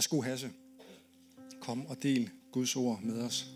Værsgo, 0.00 0.20
Hasse. 0.20 0.50
Kom 1.60 1.86
og 1.86 2.02
del 2.02 2.30
Guds 2.52 2.76
ord 2.76 3.00
med 3.02 3.22
os. 3.22 3.46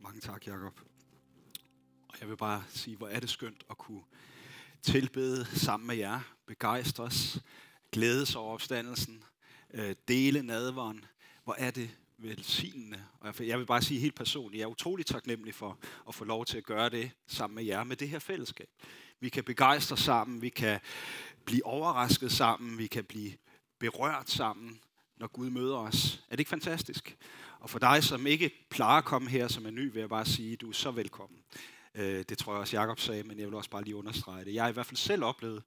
Mange 0.00 0.20
tak, 0.20 0.46
Jakob. 0.46 0.80
Og 2.08 2.20
jeg 2.20 2.28
vil 2.28 2.36
bare 2.36 2.64
sige, 2.68 2.96
hvor 2.96 3.08
er 3.08 3.20
det 3.20 3.30
skønt 3.30 3.64
at 3.70 3.78
kunne 3.78 4.02
tilbede 4.82 5.44
sammen 5.44 5.86
med 5.86 5.96
jer, 5.96 6.20
begejstres, 6.46 7.42
glædes 7.92 8.34
over 8.34 8.54
opstandelsen, 8.54 9.24
øh, 9.74 9.94
dele 10.08 10.42
nadveren. 10.42 11.04
Hvor 11.44 11.54
er 11.58 11.70
det 11.70 11.90
velsignende. 12.18 13.04
Og 13.20 13.46
jeg 13.46 13.58
vil 13.58 13.66
bare 13.66 13.82
sige 13.82 14.00
helt 14.00 14.14
personligt, 14.14 14.58
jeg 14.58 14.64
er 14.64 14.70
utrolig 14.70 15.06
taknemmelig 15.06 15.54
for 15.54 15.78
at 16.08 16.14
få 16.14 16.24
lov 16.24 16.44
til 16.44 16.58
at 16.58 16.64
gøre 16.64 16.88
det 16.88 17.10
sammen 17.26 17.54
med 17.54 17.64
jer, 17.64 17.84
med 17.84 17.96
det 17.96 18.08
her 18.08 18.18
fællesskab. 18.18 18.68
Vi 19.20 19.28
kan 19.28 19.44
begejstre 19.44 19.96
sammen, 19.96 20.42
vi 20.42 20.48
kan 20.48 20.80
blive 21.44 21.66
overrasket 21.66 22.32
sammen, 22.32 22.78
vi 22.78 22.86
kan 22.86 23.04
blive 23.04 23.32
berørt 23.78 24.30
sammen, 24.30 24.80
når 25.16 25.26
Gud 25.26 25.50
møder 25.50 25.76
os. 25.76 26.14
Er 26.14 26.30
det 26.30 26.40
ikke 26.40 26.48
fantastisk? 26.48 27.16
Og 27.60 27.70
for 27.70 27.78
dig, 27.78 28.04
som 28.04 28.26
ikke 28.26 28.66
plejer 28.70 28.98
at 28.98 29.04
komme 29.04 29.30
her, 29.30 29.48
som 29.48 29.66
er 29.66 29.70
ny, 29.70 29.92
vil 29.92 30.00
jeg 30.00 30.08
bare 30.08 30.24
sige, 30.24 30.52
at 30.52 30.60
du 30.60 30.68
er 30.68 30.72
så 30.72 30.90
velkommen. 30.90 31.38
Øh, 31.94 32.24
det 32.28 32.38
tror 32.38 32.52
jeg 32.52 32.60
også, 32.60 32.76
Jacob 32.76 33.00
sagde, 33.00 33.22
men 33.22 33.38
jeg 33.38 33.46
vil 33.46 33.54
også 33.54 33.70
bare 33.70 33.84
lige 33.84 33.96
understrege 33.96 34.44
det. 34.44 34.54
Jeg 34.54 34.62
har 34.62 34.68
i 34.68 34.72
hvert 34.72 34.86
fald 34.86 34.96
selv 34.96 35.24
oplevet 35.24 35.62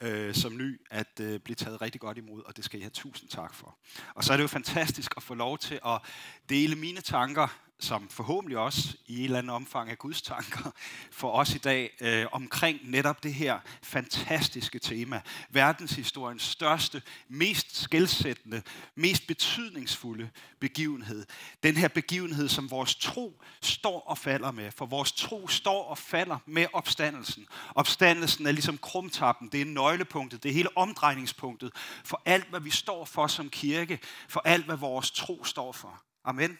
øh, 0.00 0.34
som 0.34 0.56
ny 0.56 0.80
at 0.90 1.20
øh, 1.20 1.40
blive 1.40 1.56
taget 1.56 1.82
rigtig 1.82 2.00
godt 2.00 2.18
imod, 2.18 2.42
og 2.42 2.56
det 2.56 2.64
skal 2.64 2.78
I 2.78 2.82
have 2.82 2.90
tusind 2.90 3.28
tak 3.28 3.54
for. 3.54 3.78
Og 4.14 4.24
så 4.24 4.32
er 4.32 4.36
det 4.36 4.42
jo 4.42 4.48
fantastisk 4.48 5.14
at 5.16 5.22
få 5.22 5.34
lov 5.34 5.58
til 5.58 5.80
at 5.86 6.00
dele 6.48 6.76
mine 6.76 7.00
tanker 7.00 7.48
som 7.80 8.08
forhåbentlig 8.08 8.58
også 8.58 8.96
i 9.06 9.18
et 9.18 9.24
eller 9.24 9.38
andet 9.38 9.54
omfang 9.54 9.90
af 9.90 9.98
Guds 9.98 10.22
tanker 10.22 10.70
for 11.10 11.32
os 11.32 11.54
i 11.54 11.58
dag 11.58 11.96
øh, 12.00 12.26
omkring 12.32 12.80
netop 12.82 13.22
det 13.22 13.34
her 13.34 13.58
fantastiske 13.82 14.78
tema. 14.78 15.20
Verdenshistoriens 15.50 16.42
største, 16.42 17.02
mest 17.28 17.76
skældsættende, 17.76 18.62
mest 18.94 19.26
betydningsfulde 19.26 20.30
begivenhed. 20.60 21.26
Den 21.62 21.76
her 21.76 21.88
begivenhed, 21.88 22.48
som 22.48 22.70
vores 22.70 22.94
tro 22.94 23.42
står 23.62 24.00
og 24.00 24.18
falder 24.18 24.50
med. 24.50 24.70
For 24.70 24.86
vores 24.86 25.12
tro 25.12 25.48
står 25.48 25.84
og 25.84 25.98
falder 25.98 26.38
med 26.46 26.66
opstandelsen. 26.72 27.46
Opstandelsen 27.74 28.46
er 28.46 28.52
ligesom 28.52 28.78
krumtappen, 28.78 29.48
det 29.48 29.60
er 29.60 29.64
nøglepunktet, 29.64 30.42
det 30.42 30.48
er 30.48 30.52
hele 30.52 30.76
omdrejningspunktet 30.76 31.70
for 32.04 32.22
alt, 32.24 32.50
hvad 32.50 32.60
vi 32.60 32.70
står 32.70 33.04
for 33.04 33.26
som 33.26 33.48
kirke, 33.48 33.98
for 34.28 34.40
alt, 34.44 34.64
hvad 34.64 34.76
vores 34.76 35.10
tro 35.10 35.44
står 35.44 35.72
for. 35.72 36.02
Amen. 36.24 36.58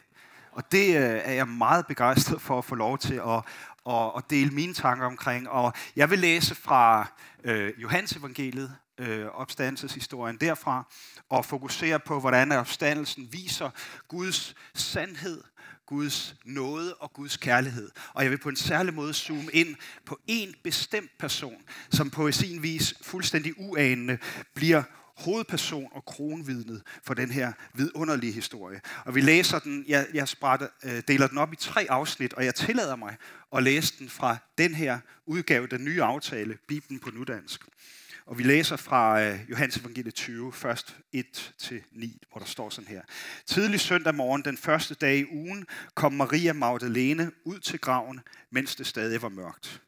Og 0.56 0.72
det 0.72 0.86
øh, 0.96 1.20
er 1.24 1.32
jeg 1.32 1.48
meget 1.48 1.86
begejstret 1.86 2.40
for 2.40 2.58
at 2.58 2.64
få 2.64 2.74
lov 2.74 2.98
til 2.98 3.14
at, 3.14 3.42
at, 3.88 4.12
at 4.16 4.30
dele 4.30 4.50
mine 4.50 4.74
tanker 4.74 5.06
omkring. 5.06 5.48
Og 5.48 5.72
jeg 5.96 6.10
vil 6.10 6.18
læse 6.18 6.54
fra 6.54 7.06
øh, 7.44 7.72
Johannes 7.78 8.12
evangeliet, 8.12 8.76
øh, 8.98 9.26
opstandelseshistorien 9.26 10.36
derfra, 10.36 10.84
og 11.28 11.44
fokusere 11.44 11.98
på, 11.98 12.20
hvordan 12.20 12.52
opstandelsen 12.52 13.28
viser 13.32 13.70
Guds 14.08 14.54
sandhed, 14.74 15.42
Guds 15.86 16.34
nåde 16.44 16.94
og 16.94 17.12
Guds 17.12 17.36
kærlighed. 17.36 17.90
Og 18.14 18.22
jeg 18.22 18.30
vil 18.30 18.38
på 18.38 18.48
en 18.48 18.56
særlig 18.56 18.94
måde 18.94 19.14
zoome 19.14 19.50
ind 19.52 19.76
på 20.06 20.18
en 20.26 20.54
bestemt 20.64 21.10
person, 21.18 21.62
som 21.90 22.10
på 22.10 22.32
sin 22.32 22.62
vis 22.62 22.94
fuldstændig 23.02 23.52
uanende 23.58 24.18
bliver 24.54 24.82
hovedperson 25.16 25.88
og 25.92 26.04
kronvidnet 26.04 26.82
for 27.02 27.14
den 27.14 27.30
her 27.30 27.52
vidunderlige 27.74 28.32
historie. 28.32 28.80
Og 29.04 29.14
vi 29.14 29.20
læser 29.20 29.58
den, 29.58 29.84
jeg, 29.88 30.06
jeg 30.14 30.28
spredte, 30.28 30.68
øh, 30.84 31.02
deler 31.08 31.26
den 31.26 31.38
op 31.38 31.52
i 31.52 31.56
tre 31.56 31.86
afsnit, 31.90 32.34
og 32.34 32.44
jeg 32.44 32.54
tillader 32.54 32.96
mig 32.96 33.16
at 33.56 33.62
læse 33.62 33.94
den 33.98 34.08
fra 34.08 34.36
den 34.58 34.74
her 34.74 34.98
udgave, 35.26 35.66
den 35.66 35.84
nye 35.84 36.02
aftale, 36.02 36.58
Bibelen 36.68 37.00
på 37.00 37.10
nudansk. 37.10 37.60
Og 38.26 38.38
vi 38.38 38.42
læser 38.42 38.76
fra 38.76 39.22
øh, 39.22 39.38
Johannes 39.50 39.76
evangelie 39.76 40.12
20, 40.12 40.52
først 40.52 40.96
1-9, 41.16 42.18
hvor 42.30 42.38
der 42.38 42.46
står 42.46 42.70
sådan 42.70 42.88
her. 42.88 43.02
Tidlig 43.46 43.80
søndag 43.80 44.14
morgen, 44.14 44.44
den 44.44 44.56
første 44.56 44.94
dag 44.94 45.18
i 45.18 45.24
ugen, 45.32 45.66
kom 45.94 46.12
Maria 46.12 46.52
Magdalene 46.52 47.30
ud 47.44 47.58
til 47.58 47.78
graven, 47.78 48.20
mens 48.50 48.76
det 48.76 48.86
stadig 48.86 49.22
var 49.22 49.28
mørkt. 49.28 49.82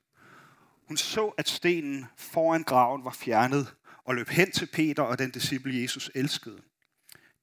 Hun 0.88 0.96
så, 0.96 1.26
at 1.26 1.48
stenen 1.48 2.06
foran 2.16 2.62
graven 2.62 3.04
var 3.04 3.10
fjernet, 3.10 3.74
og 4.08 4.14
løb 4.14 4.28
hen 4.28 4.50
til 4.50 4.66
Peter 4.66 5.02
og 5.02 5.18
den 5.18 5.30
disciple, 5.30 5.82
Jesus 5.82 6.10
elskede. 6.14 6.58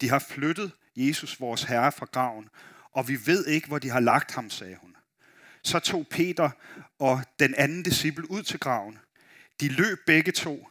De 0.01 0.09
har 0.09 0.19
flyttet 0.19 0.71
Jesus, 0.95 1.39
vores 1.39 1.63
Herre, 1.63 1.91
fra 1.91 2.05
graven, 2.05 2.49
og 2.91 3.07
vi 3.07 3.17
ved 3.25 3.45
ikke, 3.45 3.67
hvor 3.67 3.79
de 3.79 3.89
har 3.89 3.99
lagt 3.99 4.31
ham, 4.31 4.49
sagde 4.49 4.75
hun. 4.81 4.95
Så 5.63 5.79
tog 5.79 6.07
Peter 6.07 6.49
og 6.99 7.23
den 7.39 7.55
anden 7.55 7.83
disciple 7.83 8.31
ud 8.31 8.43
til 8.43 8.59
graven. 8.59 8.99
De 9.59 9.67
løb 9.67 9.97
begge 10.05 10.31
to, 10.31 10.67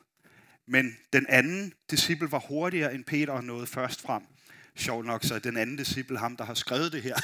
men 0.66 0.96
den 1.12 1.26
anden 1.28 1.72
disciple 1.90 2.32
var 2.32 2.38
hurtigere 2.38 2.94
end 2.94 3.04
Peter 3.04 3.32
og 3.32 3.44
nåede 3.44 3.66
først 3.66 4.02
frem. 4.02 4.22
Sjovt 4.76 5.06
nok, 5.06 5.24
så 5.24 5.38
den 5.38 5.56
anden 5.56 5.76
disciple, 5.76 6.18
ham 6.18 6.36
der 6.36 6.44
har 6.44 6.54
skrevet 6.54 6.92
det 6.92 7.02
her, 7.02 7.16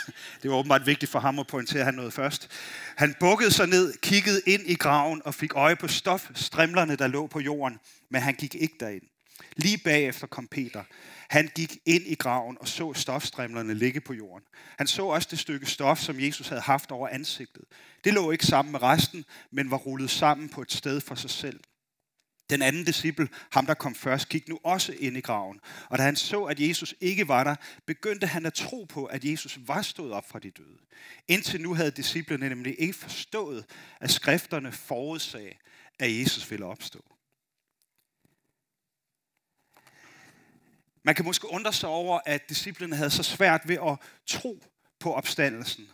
det 0.43 0.51
var 0.51 0.57
åbenbart 0.57 0.87
vigtigt 0.87 1.13
for 1.13 1.21
ham 1.21 1.39
at 1.39 1.47
pointere, 1.47 1.79
at 1.79 1.85
han 1.85 1.95
nåede 1.95 2.11
først. 2.11 2.49
Han 2.97 3.15
bukkede 3.21 3.51
sig 3.51 3.67
ned, 3.67 3.95
kiggede 4.03 4.41
ind 4.47 4.63
i 4.67 4.75
graven 4.75 5.23
og 5.25 5.35
fik 5.35 5.55
øje 5.55 5.77
på 5.77 5.89
stofstrimlerne, 5.89 6.97
der 6.97 7.07
lå 7.07 7.27
på 7.27 7.41
jorden, 7.41 7.79
men 8.11 8.23
han 8.23 8.35
gik 8.35 8.55
ikke 8.55 8.75
derind. 8.81 9.03
Lige 9.57 9.79
bagefter 9.79 10.27
kom 10.27 10.47
Peter. 10.47 10.85
Han 11.29 11.51
gik 11.55 11.79
ind 11.87 12.03
i 12.07 12.15
graven 12.15 12.57
og 12.61 12.69
så 12.69 12.95
stofstrimlerne 12.95 13.75
ligge 13.75 14.01
på 14.01 14.15
jorden. 14.15 14.47
Han 14.79 14.87
så 14.87 15.07
også 15.07 15.29
det 15.31 15.39
stykke 15.39 15.67
stof, 15.67 15.99
som 15.99 16.21
Jesus 16.21 16.49
havde 16.49 16.63
haft 16.63 16.91
over 16.91 17.09
ansigtet. 17.09 17.65
Det 18.05 18.15
lå 18.15 18.31
ikke 18.31 18.47
sammen 18.47 18.73
med 18.73 18.83
resten, 18.83 19.25
men 19.53 19.71
var 19.71 19.77
rullet 19.77 20.11
sammen 20.11 20.49
på 20.49 20.63
et 20.63 20.73
sted 20.73 21.01
for 21.01 21.15
sig 21.15 21.31
selv. 21.31 21.61
Den 22.51 22.63
anden 22.63 22.85
disciple, 22.85 23.29
ham 23.51 23.67
der 23.67 23.75
kom 23.75 23.95
først, 23.95 24.29
gik 24.29 24.49
nu 24.49 24.59
også 24.65 24.93
ind 24.99 25.17
i 25.17 25.21
graven. 25.21 25.61
Og 25.89 25.99
da 25.99 26.03
han 26.03 26.17
så, 26.17 26.45
at 26.45 26.61
Jesus 26.61 26.95
ikke 27.01 27.29
var 27.29 27.45
der, 27.45 27.55
begyndte 27.87 28.27
han 28.27 28.47
at 28.47 28.55
tro 28.55 28.85
på, 28.85 29.05
at 29.05 29.25
Jesus 29.25 29.59
var 29.67 29.83
stået 29.83 30.13
op 30.13 30.29
fra 30.29 30.39
de 30.39 30.51
døde. 30.51 30.79
Indtil 31.29 31.61
nu 31.61 31.75
havde 31.75 31.91
disciplene 31.91 32.49
nemlig 32.49 32.77
ikke 32.79 32.95
forstået, 32.95 33.65
at 34.01 34.11
skrifterne 34.11 34.73
forudsagde, 34.73 35.55
at 35.99 36.21
Jesus 36.21 36.51
ville 36.51 36.67
opstå. 36.67 37.05
Man 41.03 41.15
kan 41.15 41.25
måske 41.25 41.51
undre 41.51 41.73
sig 41.73 41.89
over, 41.89 42.21
at 42.27 42.49
disciplene 42.49 42.97
havde 42.97 43.11
så 43.11 43.23
svært 43.23 43.69
ved 43.69 43.77
at 43.77 43.99
tro 44.27 44.65
på 44.99 45.15
opstandelsen. 45.15 45.89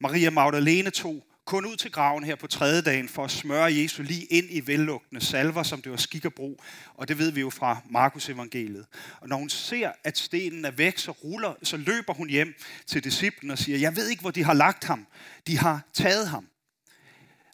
Maria 0.00 0.30
Magdalene 0.30 0.90
tog 0.90 1.26
kun 1.44 1.66
ud 1.66 1.76
til 1.76 1.92
graven 1.92 2.24
her 2.24 2.34
på 2.34 2.46
tredje 2.46 2.82
dagen 2.82 3.08
for 3.08 3.24
at 3.24 3.30
smøre 3.30 3.74
Jesu 3.74 4.02
lige 4.02 4.24
ind 4.24 4.46
i 4.50 4.66
vellugtende 4.66 5.24
salver, 5.24 5.62
som 5.62 5.82
det 5.82 5.92
var 5.92 5.98
skik 5.98 6.24
og 6.24 6.34
brug. 6.34 6.62
Og 6.94 7.08
det 7.08 7.18
ved 7.18 7.30
vi 7.30 7.40
jo 7.40 7.50
fra 7.50 7.80
Markus 7.90 8.28
evangeliet. 8.28 8.86
Og 9.20 9.28
når 9.28 9.36
hun 9.36 9.48
ser, 9.48 9.92
at 10.04 10.18
stenen 10.18 10.64
er 10.64 10.70
væk, 10.70 10.98
så, 10.98 11.10
ruller, 11.10 11.54
så 11.62 11.76
løber 11.76 12.14
hun 12.14 12.28
hjem 12.28 12.54
til 12.86 13.04
disciplen 13.04 13.50
og 13.50 13.58
siger, 13.58 13.78
jeg 13.78 13.96
ved 13.96 14.08
ikke, 14.08 14.20
hvor 14.20 14.30
de 14.30 14.44
har 14.44 14.54
lagt 14.54 14.84
ham. 14.84 15.06
De 15.46 15.58
har 15.58 15.80
taget 15.92 16.28
ham. 16.28 16.48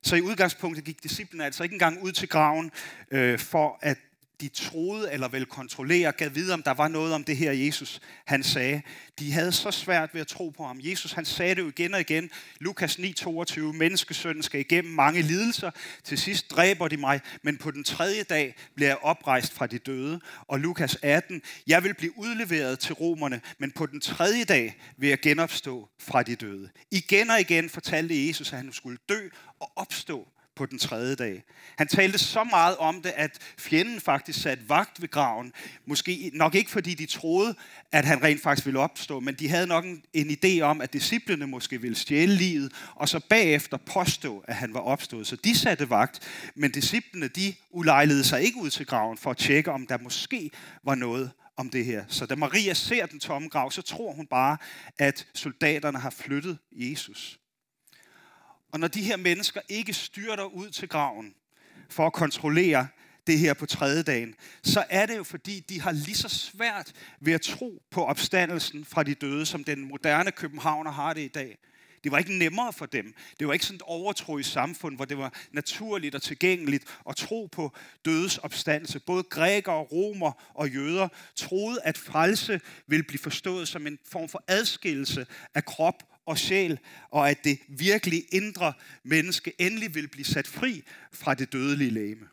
Så 0.02 0.16
i 0.16 0.20
udgangspunktet 0.20 0.84
gik 0.84 1.02
disciplene 1.02 1.44
altså 1.44 1.62
ikke 1.62 1.72
engang 1.72 2.02
ud 2.02 2.12
til 2.12 2.28
graven 2.28 2.70
øh, 3.10 3.38
for 3.38 3.78
at 3.82 3.98
de 4.40 4.48
troede 4.48 5.12
eller 5.12 5.28
vel 5.28 5.46
kontrollere, 5.46 6.12
gav 6.12 6.34
vide, 6.34 6.54
om 6.54 6.62
der 6.62 6.70
var 6.70 6.88
noget 6.88 7.14
om 7.14 7.24
det 7.24 7.36
her 7.36 7.52
Jesus, 7.52 8.00
han 8.24 8.42
sagde. 8.42 8.82
De 9.18 9.32
havde 9.32 9.52
så 9.52 9.70
svært 9.70 10.14
ved 10.14 10.20
at 10.20 10.26
tro 10.26 10.48
på 10.48 10.66
ham. 10.66 10.78
Jesus, 10.82 11.12
han 11.12 11.24
sagde 11.24 11.54
det 11.54 11.62
jo 11.62 11.68
igen 11.68 11.94
og 11.94 12.00
igen. 12.00 12.30
Lukas 12.60 12.98
9:22, 12.98 13.60
menneskesønnen 13.60 14.42
skal 14.42 14.60
igennem 14.60 14.94
mange 14.94 15.22
lidelser. 15.22 15.70
Til 16.04 16.18
sidst 16.18 16.50
dræber 16.50 16.88
de 16.88 16.96
mig, 16.96 17.20
men 17.42 17.56
på 17.56 17.70
den 17.70 17.84
tredje 17.84 18.22
dag 18.22 18.54
bliver 18.74 18.88
jeg 18.88 18.98
oprejst 19.02 19.52
fra 19.52 19.66
de 19.66 19.78
døde. 19.78 20.20
Og 20.48 20.60
Lukas 20.60 20.98
18, 21.02 21.42
jeg 21.66 21.84
vil 21.84 21.94
blive 21.94 22.18
udleveret 22.18 22.78
til 22.78 22.94
romerne, 22.94 23.40
men 23.58 23.70
på 23.70 23.86
den 23.86 24.00
tredje 24.00 24.44
dag 24.44 24.76
vil 24.96 25.08
jeg 25.08 25.20
genopstå 25.20 25.88
fra 26.00 26.22
de 26.22 26.36
døde. 26.36 26.68
Igen 26.90 27.30
og 27.30 27.40
igen 27.40 27.70
fortalte 27.70 28.26
Jesus, 28.26 28.52
at 28.52 28.58
han 28.58 28.72
skulle 28.72 28.98
dø 29.08 29.28
og 29.60 29.72
opstå 29.76 30.28
på 30.58 30.66
den 30.66 30.78
tredje 30.78 31.14
dag. 31.14 31.44
Han 31.76 31.88
talte 31.88 32.18
så 32.18 32.44
meget 32.44 32.76
om 32.76 33.02
det, 33.02 33.12
at 33.16 33.38
fjenden 33.58 34.00
faktisk 34.00 34.42
satte 34.42 34.68
vagt 34.68 35.02
ved 35.02 35.08
graven. 35.08 35.52
Måske 35.86 36.30
nok 36.34 36.54
ikke 36.54 36.70
fordi 36.70 36.94
de 36.94 37.06
troede, 37.06 37.54
at 37.92 38.04
han 38.04 38.22
rent 38.22 38.42
faktisk 38.42 38.66
ville 38.66 38.80
opstå, 38.80 39.20
men 39.20 39.34
de 39.34 39.48
havde 39.48 39.66
nok 39.66 39.84
en, 39.84 40.02
en 40.12 40.30
idé 40.30 40.60
om, 40.60 40.80
at 40.80 40.92
disciplene 40.92 41.46
måske 41.46 41.80
ville 41.80 41.96
stjæle 41.96 42.34
livet, 42.34 42.72
og 42.94 43.08
så 43.08 43.20
bagefter 43.28 43.76
påstå, 43.76 44.44
at 44.48 44.54
han 44.54 44.74
var 44.74 44.80
opstået. 44.80 45.26
Så 45.26 45.36
de 45.36 45.58
satte 45.58 45.90
vagt, 45.90 46.20
men 46.54 46.70
disciplene 46.70 47.28
de 47.28 47.54
ulejlede 47.70 48.24
sig 48.24 48.42
ikke 48.42 48.58
ud 48.60 48.70
til 48.70 48.86
graven 48.86 49.18
for 49.18 49.30
at 49.30 49.36
tjekke, 49.36 49.72
om 49.72 49.86
der 49.86 49.98
måske 49.98 50.50
var 50.84 50.94
noget 50.94 51.30
om 51.56 51.70
det 51.70 51.84
her. 51.84 52.04
Så 52.08 52.26
da 52.26 52.34
Maria 52.34 52.74
ser 52.74 53.06
den 53.06 53.20
tomme 53.20 53.48
grav, 53.48 53.70
så 53.70 53.82
tror 53.82 54.12
hun 54.12 54.26
bare, 54.26 54.56
at 54.98 55.26
soldaterne 55.34 55.98
har 55.98 56.10
flyttet 56.10 56.58
Jesus. 56.72 57.38
Og 58.72 58.80
når 58.80 58.88
de 58.88 59.02
her 59.02 59.16
mennesker 59.16 59.60
ikke 59.68 59.92
styrter 59.92 60.44
ud 60.44 60.70
til 60.70 60.88
graven 60.88 61.34
for 61.90 62.06
at 62.06 62.12
kontrollere 62.12 62.88
det 63.26 63.38
her 63.38 63.54
på 63.54 63.66
tredje 63.66 64.02
dagen, 64.02 64.34
så 64.62 64.84
er 64.90 65.06
det 65.06 65.16
jo 65.16 65.24
fordi, 65.24 65.60
de 65.60 65.80
har 65.80 65.92
lige 65.92 66.16
så 66.16 66.28
svært 66.28 66.92
ved 67.20 67.32
at 67.32 67.40
tro 67.40 67.82
på 67.90 68.04
opstandelsen 68.04 68.84
fra 68.84 69.02
de 69.02 69.14
døde, 69.14 69.46
som 69.46 69.64
den 69.64 69.88
moderne 69.88 70.32
københavner 70.32 70.90
har 70.90 71.12
det 71.12 71.20
i 71.20 71.28
dag. 71.28 71.58
Det 72.04 72.12
var 72.12 72.18
ikke 72.18 72.38
nemmere 72.38 72.72
for 72.72 72.86
dem. 72.86 73.14
Det 73.38 73.46
var 73.46 73.52
ikke 73.52 73.64
sådan 73.64 73.76
et 73.76 73.82
overtroisk 73.82 74.52
samfund, 74.52 74.96
hvor 74.96 75.04
det 75.04 75.18
var 75.18 75.34
naturligt 75.52 76.14
og 76.14 76.22
tilgængeligt 76.22 76.98
at 77.08 77.16
tro 77.16 77.48
på 77.52 77.76
dødes 78.04 78.38
opstandelse. 78.38 79.00
Både 79.00 79.22
grækere, 79.22 79.82
romer 79.82 80.52
og 80.54 80.70
jøder 80.70 81.08
troede, 81.36 81.80
at 81.84 81.98
frelse 81.98 82.60
ville 82.86 83.02
blive 83.02 83.18
forstået 83.18 83.68
som 83.68 83.86
en 83.86 83.98
form 84.10 84.28
for 84.28 84.44
adskillelse 84.48 85.26
af 85.54 85.64
krop 85.64 86.02
og 86.28 86.38
sjæl, 86.38 86.78
og 87.10 87.30
at 87.30 87.44
det 87.44 87.58
virkelig 87.68 88.24
indre 88.32 88.72
menneske 89.04 89.52
endelig 89.58 89.94
vil 89.94 90.08
blive 90.08 90.24
sat 90.24 90.46
fri 90.46 90.82
fra 91.12 91.34
det 91.34 91.52
dødelige 91.52 91.90
læme. 91.90 92.28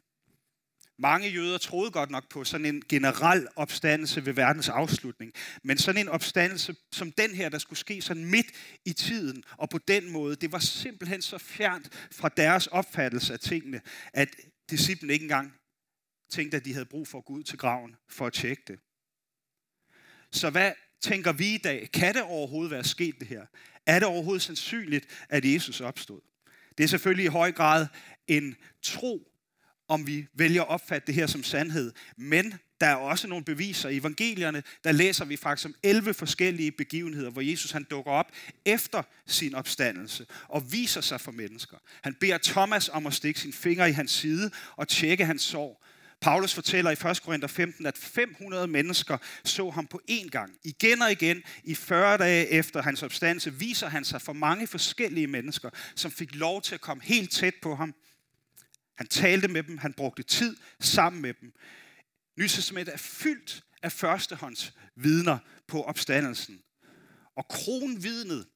Mange 0.98 1.30
jøder 1.30 1.58
troede 1.58 1.92
godt 1.92 2.10
nok 2.10 2.30
på 2.30 2.44
sådan 2.44 2.66
en 2.66 2.84
generel 2.90 3.48
opstandelse 3.56 4.26
ved 4.26 4.34
verdens 4.34 4.70
afslutning. 4.70 5.34
Men 5.64 5.78
sådan 5.78 6.02
en 6.02 6.10
opstandelse 6.10 6.76
som 6.92 7.12
den 7.12 7.36
her, 7.36 7.50
der 7.50 7.58
skulle 7.58 7.80
ske 7.80 8.02
sådan 8.02 8.26
midt 8.26 8.48
i 8.86 8.94
tiden, 8.94 9.44
og 9.58 9.70
på 9.70 9.78
den 9.78 10.12
måde, 10.12 10.36
det 10.36 10.52
var 10.52 10.60
simpelthen 10.60 11.22
så 11.22 11.38
fjernt 11.38 11.90
fra 12.12 12.30
deres 12.30 12.68
opfattelse 12.68 13.34
af 13.34 13.40
tingene, 13.40 13.82
at 14.14 14.30
disciplen 14.70 15.12
ikke 15.12 15.24
engang 15.24 15.54
tænkte, 16.30 16.58
at 16.58 16.66
de 16.66 16.74
havde 16.74 16.86
brug 16.86 17.08
for 17.08 17.18
at 17.18 17.26
gå 17.26 17.34
ud 17.34 17.44
til 17.44 17.58
graven 17.58 17.96
for 18.10 18.28
at 18.28 18.34
tjekke 18.34 18.64
det. 18.68 18.80
Så 20.32 20.50
hvad 20.50 20.72
tænker 21.02 21.32
vi 21.32 21.54
i 21.56 21.58
dag? 21.58 21.90
Kan 21.94 22.14
det 22.14 22.22
overhovedet 22.22 22.72
være 22.72 22.84
sket 22.84 23.16
det 23.20 23.28
her? 23.28 23.46
Er 23.86 24.00
det 24.00 24.08
overhovedet 24.08 24.42
sandsynligt, 24.42 25.06
at 25.30 25.46
Jesus 25.46 25.82
opstod? 25.82 26.22
Det 26.78 26.84
er 26.84 26.88
selvfølgelig 26.88 27.26
i 27.26 27.28
høj 27.30 27.52
grad 27.52 27.88
en 28.28 28.56
tro, 28.82 29.32
om 29.88 30.08
vi 30.08 30.28
vælger 30.34 30.62
at 30.62 30.70
opfatte 30.70 31.08
det 31.08 31.16
her 31.16 31.28
som 31.28 31.44
sandhed. 31.44 31.94
Men 32.18 32.54
der 32.82 32.88
er 32.88 32.96
også 32.96 33.28
nogle 33.28 33.46
beviser. 33.46 33.90
I 33.90 33.98
evangelierne, 33.98 34.64
der 34.84 34.92
læser 34.92 35.26
vi 35.26 35.38
faktisk 35.38 35.66
om 35.66 35.76
11 35.84 36.14
forskellige 36.14 36.72
begivenheder, 36.72 37.30
hvor 37.30 37.42
Jesus 37.42 37.72
han 37.72 37.84
dukker 37.84 38.12
op 38.12 38.32
efter 38.66 39.04
sin 39.26 39.56
opstandelse 39.56 40.26
og 40.48 40.72
viser 40.72 41.02
sig 41.02 41.22
for 41.22 41.32
mennesker. 41.32 41.78
Han 42.02 42.14
beder 42.14 42.38
Thomas 42.38 42.90
om 42.90 43.08
at 43.08 43.14
stikke 43.14 43.40
sin 43.40 43.54
finger 43.54 43.86
i 43.86 43.92
hans 43.92 44.12
side 44.12 44.52
og 44.76 44.88
tjekke 44.88 45.26
hans 45.26 45.42
sår. 45.42 45.85
Paulus 46.26 46.54
fortæller 46.54 46.92
i 46.92 47.10
1. 47.12 47.22
Korinther 47.22 47.48
15, 47.48 47.86
at 47.86 47.98
500 47.98 48.68
mennesker 48.68 49.18
så 49.44 49.70
ham 49.70 49.88
på 49.88 50.02
én 50.12 50.30
gang. 50.30 50.58
Igen 50.64 51.02
og 51.02 51.12
igen, 51.12 51.44
i 51.64 51.76
40 51.76 52.18
dage 52.18 52.48
efter 52.48 52.82
hans 52.82 53.04
opstandelse, 53.04 53.54
viser 53.54 53.88
han 53.88 54.06
sig 54.06 54.22
for 54.22 54.34
mange 54.34 54.68
forskellige 54.68 55.28
mennesker, 55.28 55.70
som 55.96 56.12
fik 56.12 56.36
lov 56.36 56.62
til 56.62 56.76
at 56.76 56.82
komme 56.82 57.04
helt 57.04 57.32
tæt 57.32 57.56
på 57.62 57.76
ham 57.76 57.94
han 58.96 59.08
talte 59.08 59.48
med 59.48 59.64
dem, 59.64 59.78
han 59.78 59.94
brugte 59.94 60.24
tid 60.24 60.58
sammen 60.80 61.22
med 61.22 61.34
dem. 61.34 61.54
Nytestamentet 62.38 62.94
er 62.94 62.98
fyldt 62.98 63.64
af 63.84 63.92
førstehånds 63.92 64.74
vidner 64.96 65.38
på 65.68 65.84
opstandelsen. 65.84 66.62
Og 67.36 67.48
kronvidnet, 67.48 68.48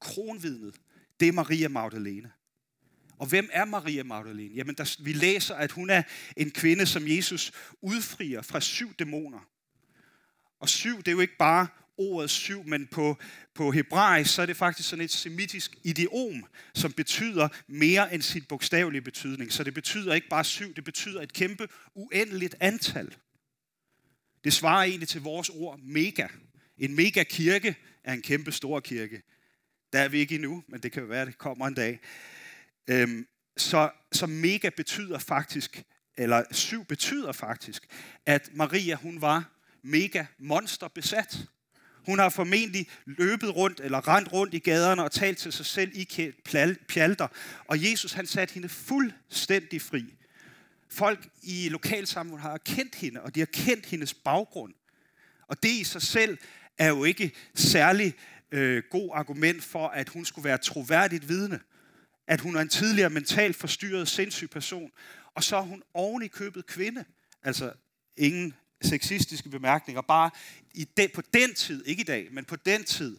kronvidnet, 0.00 0.74
det 1.20 1.28
er 1.28 1.32
Maria 1.32 1.68
Magdalene. 1.68 2.32
Og 3.18 3.26
hvem 3.26 3.50
er 3.52 3.64
Maria 3.64 4.02
Magdalene? 4.02 4.54
Jamen, 4.54 4.74
der, 4.74 4.96
vi 4.98 5.12
læser, 5.12 5.54
at 5.54 5.72
hun 5.72 5.90
er 5.90 6.02
en 6.36 6.50
kvinde, 6.50 6.86
som 6.86 7.08
Jesus 7.08 7.52
udfrier 7.82 8.42
fra 8.42 8.60
syv 8.60 8.94
dæmoner. 8.94 9.48
Og 10.60 10.68
syv, 10.68 10.98
det 10.98 11.08
er 11.08 11.12
jo 11.12 11.20
ikke 11.20 11.36
bare 11.38 11.66
ordet 11.98 12.30
syv, 12.30 12.64
men 12.64 12.86
på, 12.86 13.16
på 13.54 13.70
hebraisk, 13.70 14.34
så 14.34 14.42
er 14.42 14.46
det 14.46 14.56
faktisk 14.56 14.88
sådan 14.88 15.04
et 15.04 15.10
semitisk 15.10 15.76
idiom, 15.84 16.44
som 16.74 16.92
betyder 16.92 17.48
mere 17.66 18.14
end 18.14 18.22
sin 18.22 18.44
bogstavelige 18.48 19.02
betydning. 19.02 19.52
Så 19.52 19.64
det 19.64 19.74
betyder 19.74 20.14
ikke 20.14 20.28
bare 20.28 20.44
syv, 20.44 20.74
det 20.74 20.84
betyder 20.84 21.22
et 21.22 21.32
kæmpe 21.32 21.68
uendeligt 21.94 22.54
antal. 22.60 23.14
Det 24.44 24.52
svarer 24.52 24.82
egentlig 24.84 25.08
til 25.08 25.20
vores 25.20 25.48
ord 25.48 25.78
mega. 25.78 26.26
En 26.78 26.96
mega 26.96 27.22
kirke 27.22 27.76
er 28.04 28.12
en 28.12 28.22
kæmpe 28.22 28.52
stor 28.52 28.80
kirke. 28.80 29.22
Der 29.92 30.00
er 30.00 30.08
vi 30.08 30.18
ikke 30.18 30.34
endnu, 30.34 30.64
men 30.68 30.80
det 30.80 30.92
kan 30.92 31.08
være, 31.08 31.22
at 31.22 31.26
det 31.26 31.38
kommer 31.38 31.66
en 31.66 31.74
dag. 31.74 32.00
Øhm, 32.88 33.26
så, 33.56 33.90
så 34.12 34.26
mega 34.26 34.70
betyder 34.76 35.18
faktisk, 35.18 35.82
eller 36.16 36.42
syv 36.50 36.84
betyder 36.84 37.32
faktisk, 37.32 37.86
at 38.26 38.50
Maria 38.52 38.94
hun 38.94 39.20
var 39.20 39.58
mega 39.82 40.24
monster 40.38 40.88
besat. 40.88 41.38
Hun 42.06 42.18
har 42.18 42.28
formentlig 42.28 42.88
løbet 43.06 43.56
rundt 43.56 43.80
eller 43.80 44.08
rendt 44.08 44.32
rundt 44.32 44.54
i 44.54 44.58
gaderne 44.58 45.04
og 45.04 45.12
talt 45.12 45.38
til 45.38 45.52
sig 45.52 45.66
selv 45.66 45.92
i 45.94 46.32
pjalter. 46.88 47.28
Og 47.64 47.90
Jesus 47.90 48.12
han 48.12 48.26
satte 48.26 48.54
hende 48.54 48.68
fuldstændig 48.68 49.82
fri. 49.82 50.14
Folk 50.90 51.28
i 51.42 51.68
lokalsamfundet 51.68 52.42
har 52.42 52.58
kendt 52.58 52.94
hende, 52.94 53.22
og 53.22 53.34
de 53.34 53.40
har 53.40 53.46
kendt 53.46 53.86
hendes 53.86 54.14
baggrund. 54.14 54.74
Og 55.48 55.62
det 55.62 55.70
i 55.70 55.84
sig 55.84 56.02
selv 56.02 56.38
er 56.78 56.88
jo 56.88 57.04
ikke 57.04 57.32
særlig 57.54 58.14
øh, 58.52 58.82
god 58.90 59.10
argument 59.14 59.64
for, 59.64 59.88
at 59.88 60.08
hun 60.08 60.24
skulle 60.24 60.44
være 60.44 60.58
troværdigt 60.58 61.28
vidne. 61.28 61.60
At 62.28 62.40
hun 62.40 62.56
er 62.56 62.60
en 62.60 62.68
tidligere 62.68 63.10
mentalt 63.10 63.56
forstyrret, 63.56 64.08
sindssyg 64.08 64.50
person. 64.50 64.90
Og 65.34 65.44
så 65.44 65.56
er 65.56 65.62
hun 65.62 65.82
oven 65.94 66.22
i 66.22 66.28
købet 66.28 66.66
kvinde. 66.66 67.04
Altså 67.42 67.72
ingen 68.16 68.54
sexistiske 68.82 69.48
bemærkninger. 69.48 70.02
Bare 70.02 70.30
i 70.74 70.84
den, 70.84 71.10
på 71.14 71.22
den 71.34 71.54
tid, 71.54 71.86
ikke 71.86 72.00
i 72.00 72.04
dag, 72.04 72.28
men 72.32 72.44
på 72.44 72.56
den 72.56 72.84
tid, 72.84 73.18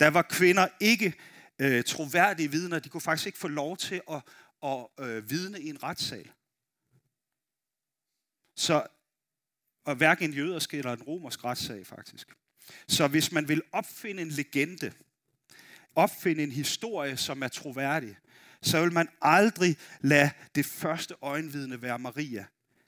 der 0.00 0.08
var 0.08 0.22
kvinder 0.22 0.68
ikke 0.80 1.14
øh, 1.58 1.84
troværdige 1.84 2.50
vidner. 2.50 2.78
De 2.78 2.88
kunne 2.88 3.00
faktisk 3.00 3.26
ikke 3.26 3.38
få 3.38 3.48
lov 3.48 3.76
til 3.76 4.00
at, 4.10 4.22
at 4.62 4.86
øh, 5.00 5.30
vidne 5.30 5.60
i 5.60 5.68
en 5.68 5.82
retssal. 5.82 6.30
Så, 8.56 8.86
og 9.84 9.94
hverken 9.94 10.30
en 10.30 10.36
jødersk 10.36 10.74
eller 10.74 10.92
en 10.92 11.02
romersk 11.02 11.44
retssag 11.44 11.86
faktisk. 11.86 12.28
Så 12.88 13.08
hvis 13.08 13.32
man 13.32 13.48
vil 13.48 13.62
opfinde 13.72 14.22
en 14.22 14.28
legende, 14.28 14.92
opfinde 15.94 16.42
en 16.42 16.52
historie, 16.52 17.16
som 17.16 17.42
er 17.42 17.48
troværdig, 17.48 18.16
så 18.62 18.82
vil 18.82 18.92
man 18.92 19.08
aldrig 19.22 19.76
lade 20.00 20.30
det 20.54 20.66
første 20.66 21.14
øjenvidne 21.22 21.82
være 21.82 21.98
Maria. 21.98 22.44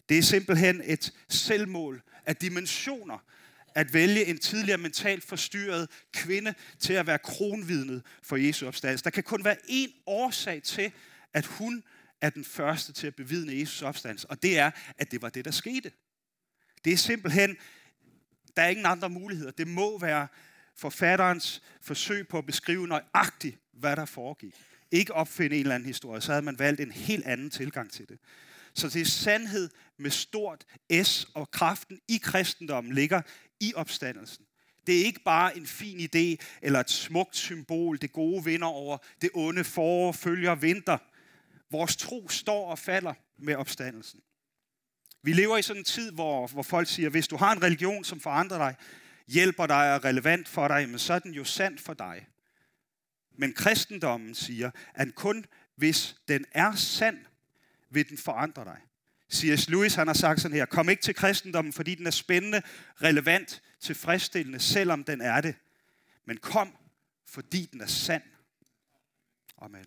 Det 0.08 0.19
er 0.19 0.22
simpelthen 0.22 0.82
et 0.84 1.12
selvmål 1.28 2.02
af 2.26 2.36
dimensioner 2.36 3.19
at 3.74 3.92
vælge 3.92 4.24
en 4.24 4.38
tidligere 4.38 4.78
mentalt 4.78 5.24
forstyrret 5.24 5.88
kvinde 6.12 6.54
til 6.78 6.92
at 6.92 7.06
være 7.06 7.19
kronvidnet 7.19 8.02
for 8.22 8.36
Jesu 8.36 8.66
opstandelse. 8.66 9.04
Der 9.04 9.10
kan 9.10 9.22
kun 9.22 9.44
være 9.44 9.56
én 9.56 10.02
årsag 10.06 10.62
til, 10.62 10.92
at 11.32 11.46
hun 11.46 11.84
er 12.20 12.30
den 12.30 12.44
første 12.44 12.92
til 12.92 13.06
at 13.06 13.14
bevidne 13.14 13.58
Jesus 13.60 13.82
opstandelse, 13.82 14.30
og 14.30 14.42
det 14.42 14.58
er, 14.58 14.70
at 14.98 15.10
det 15.10 15.22
var 15.22 15.28
det, 15.28 15.44
der 15.44 15.50
skete. 15.50 15.92
Det 16.84 16.92
er 16.92 16.96
simpelthen, 16.96 17.56
der 18.56 18.62
er 18.62 18.69
ingen 18.69 18.86
andre 18.86 19.10
muligheder. 19.10 19.50
Det 19.50 19.69
må 19.69 19.98
være 19.98 20.28
forfatterens 20.76 21.62
forsøg 21.82 22.28
på 22.28 22.38
at 22.38 22.46
beskrive 22.46 22.88
nøjagtigt, 22.88 23.58
hvad 23.72 23.96
der 23.96 24.04
foregik. 24.04 24.54
Ikke 24.92 25.14
opfinde 25.14 25.56
en 25.56 25.62
eller 25.62 25.74
anden 25.74 25.86
historie, 25.86 26.20
så 26.20 26.32
havde 26.32 26.44
man 26.44 26.58
valgt 26.58 26.80
en 26.80 26.92
helt 26.92 27.24
anden 27.24 27.50
tilgang 27.50 27.92
til 27.92 28.08
det. 28.08 28.18
Så 28.74 28.88
det 28.88 29.00
er 29.00 29.06
sandhed 29.06 29.70
med 29.98 30.10
stort 30.10 30.64
S, 31.02 31.26
og 31.34 31.50
kraften 31.50 31.98
i 32.08 32.20
kristendommen 32.22 32.93
ligger 32.93 33.22
i 33.60 33.72
opstandelsen. 33.76 34.44
Det 34.86 35.00
er 35.00 35.05
ikke 35.05 35.20
bare 35.24 35.56
en 35.56 35.67
fin 35.67 36.00
idé 36.00 36.44
eller 36.62 36.81
et 36.81 36.90
smukt 36.90 37.36
symbol, 37.36 37.98
det 38.00 38.12
gode 38.12 38.44
vinder 38.44 38.67
over 38.67 38.98
det 39.20 39.31
onde 39.34 39.64
forår 39.64 40.12
følger 40.12 40.55
vinter. 40.55 40.98
Vores 41.70 41.96
tro 41.96 42.28
står 42.28 42.70
og 42.70 42.78
falder 42.78 43.14
med 43.38 43.55
opstandelsen. 43.55 44.20
Vi 45.22 45.32
lever 45.32 45.58
i 45.58 45.62
sådan 45.62 45.81
en 45.81 45.84
tid, 45.84 46.12
hvor, 46.12 46.46
hvor 46.46 46.62
folk 46.62 46.88
siger, 46.88 47.08
hvis 47.08 47.28
du 47.28 47.36
har 47.36 47.52
en 47.52 47.62
religion, 47.62 48.05
som 48.05 48.20
forandrer 48.20 48.58
dig, 48.58 48.74
hjælper 49.28 49.67
dig 49.67 49.76
og 49.76 49.94
er 49.94 50.05
relevant 50.05 50.48
for 50.48 50.69
dig, 50.69 50.88
men 50.88 50.98
så 50.98 51.14
er 51.14 51.19
den 51.19 51.34
jo 51.34 51.44
sand 51.44 51.78
for 51.78 51.94
dig. 51.94 52.26
Men 53.36 53.53
kristendommen 53.53 54.34
siger, 54.34 54.70
at 54.94 55.15
kun 55.15 55.44
hvis 55.77 56.17
den 56.29 56.44
er 56.53 56.74
sand, 56.74 57.19
vil 57.91 58.08
den 58.08 58.19
forandre 58.19 58.65
dig. 58.65 58.79
C.S. 59.32 59.69
Lewis 59.69 59.94
han 59.94 60.06
har 60.06 60.15
sagt 60.15 60.41
sådan 60.41 60.56
her, 60.56 60.65
kom 60.65 60.89
ikke 60.89 61.03
til 61.03 61.15
kristendommen, 61.15 61.72
fordi 61.72 61.94
den 61.94 62.06
er 62.06 62.10
spændende, 62.10 62.62
relevant, 63.03 63.62
tilfredsstillende, 63.81 64.60
selvom 64.60 65.05
den 65.05 65.20
er 65.20 65.41
det. 65.41 65.55
Men 66.24 66.36
kom, 66.36 66.77
fordi 67.29 67.69
den 67.72 67.81
er 67.81 67.86
sand. 67.86 68.22
Amen. 69.58 69.84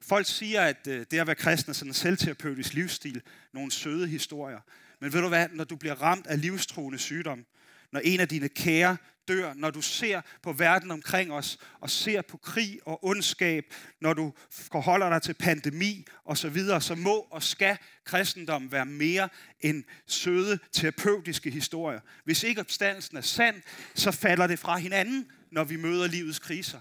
Folk 0.00 0.26
siger, 0.26 0.62
at 0.62 0.86
øh, 0.86 1.06
det 1.10 1.18
at 1.18 1.26
være 1.26 1.36
kristen 1.36 1.70
er 1.70 1.74
sådan 1.74 1.90
en 1.90 1.94
selvterapeutisk 1.94 2.74
livsstil, 2.74 3.22
nogle 3.52 3.70
søde 3.70 4.08
historier. 4.08 4.60
Men 5.00 5.12
ved 5.12 5.20
du 5.20 5.28
hvad, 5.28 5.48
når 5.48 5.64
du 5.64 5.76
bliver 5.76 5.94
ramt 5.94 6.26
af 6.26 6.40
livstruende 6.40 6.98
sygdom, 6.98 7.46
når 7.92 8.00
en 8.00 8.20
af 8.20 8.28
dine 8.28 8.48
kære 8.48 8.96
dør, 9.28 9.54
når 9.54 9.70
du 9.70 9.82
ser 9.82 10.20
på 10.42 10.52
verden 10.52 10.90
omkring 10.90 11.32
os, 11.32 11.58
og 11.80 11.90
ser 11.90 12.22
på 12.22 12.36
krig 12.36 12.80
og 12.86 13.04
ondskab, 13.04 13.64
når 14.00 14.12
du 14.12 14.32
forholder 14.50 15.08
dig 15.08 15.22
til 15.22 15.34
pandemi 15.34 16.06
og 16.24 16.38
så 16.38 16.48
videre, 16.48 16.80
så 16.80 16.94
må 16.94 17.16
og 17.30 17.42
skal 17.42 17.78
kristendom 18.04 18.72
være 18.72 18.86
mere 18.86 19.28
end 19.60 19.84
søde 20.06 20.58
terapeutiske 20.72 21.50
historier. 21.50 22.00
Hvis 22.24 22.42
ikke 22.42 22.60
opstandelsen 22.60 23.16
er 23.16 23.20
sand, 23.20 23.62
så 23.94 24.10
falder 24.10 24.46
det 24.46 24.58
fra 24.58 24.76
hinanden, 24.76 25.30
når 25.50 25.64
vi 25.64 25.76
møder 25.76 26.06
livets 26.06 26.38
kriser. 26.38 26.80